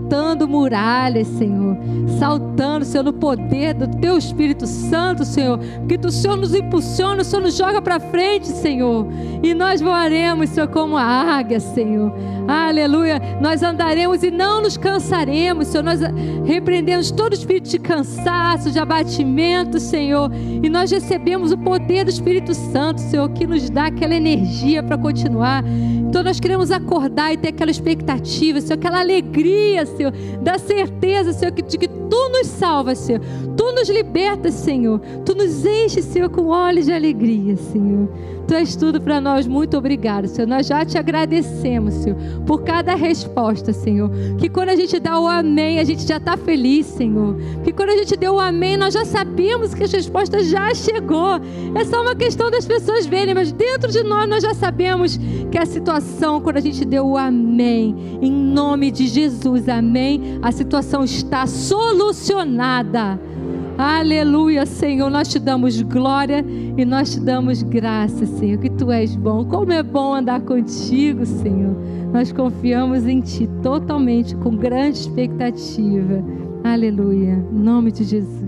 [0.05, 1.77] saltando muralhas, Senhor.
[2.19, 5.59] Saltando, Senhor, no poder do Teu Espírito Santo, Senhor.
[5.79, 9.07] Porque o Senhor nos impulsiona, o Senhor nos joga para frente, Senhor.
[9.41, 12.13] E nós voaremos, Senhor, como a águia, Senhor.
[12.47, 13.19] Aleluia.
[13.41, 15.83] Nós andaremos e não nos cansaremos, Senhor.
[15.83, 15.99] Nós
[16.45, 20.29] repreendemos todo espírito de cansaço, de abatimento, Senhor.
[20.33, 24.97] E nós recebemos o poder do Espírito Santo, Senhor, que nos dá aquela energia para
[24.97, 25.63] continuar.
[26.15, 31.51] Então nós queremos acordar e ter aquela expectativa, Senhor, aquela alegria, Senhor, da certeza, Senhor,
[31.51, 33.21] de que Tu nos salvas, Senhor.
[33.57, 34.99] Tu nos libertas, Senhor.
[35.25, 38.07] Tu nos enches, Senhor, com olhos de alegria, Senhor.
[38.47, 39.47] Tu és tudo para nós.
[39.47, 40.47] Muito obrigado, Senhor.
[40.47, 44.11] Nós já te agradecemos, Senhor, por cada resposta, Senhor.
[44.37, 47.35] Que quando a gente dá o amém, a gente já está feliz, Senhor.
[47.63, 51.39] Que quando a gente deu o amém, nós já sabemos que a resposta já chegou.
[51.73, 55.19] É só uma questão das pessoas verem, mas dentro de nós nós já sabemos
[55.51, 60.51] que a situação, quando a gente deu o amém, em nome de Jesus, amém, a
[60.51, 63.19] situação está solucionada.
[63.77, 65.09] Aleluia, Senhor.
[65.09, 66.45] Nós te damos glória
[66.77, 69.43] e nós te damos graça, Senhor, que tu és bom.
[69.45, 71.75] Como é bom andar contigo, Senhor.
[72.13, 76.23] Nós confiamos em ti totalmente, com grande expectativa.
[76.63, 77.45] Aleluia.
[77.51, 78.44] Em nome de Jesus.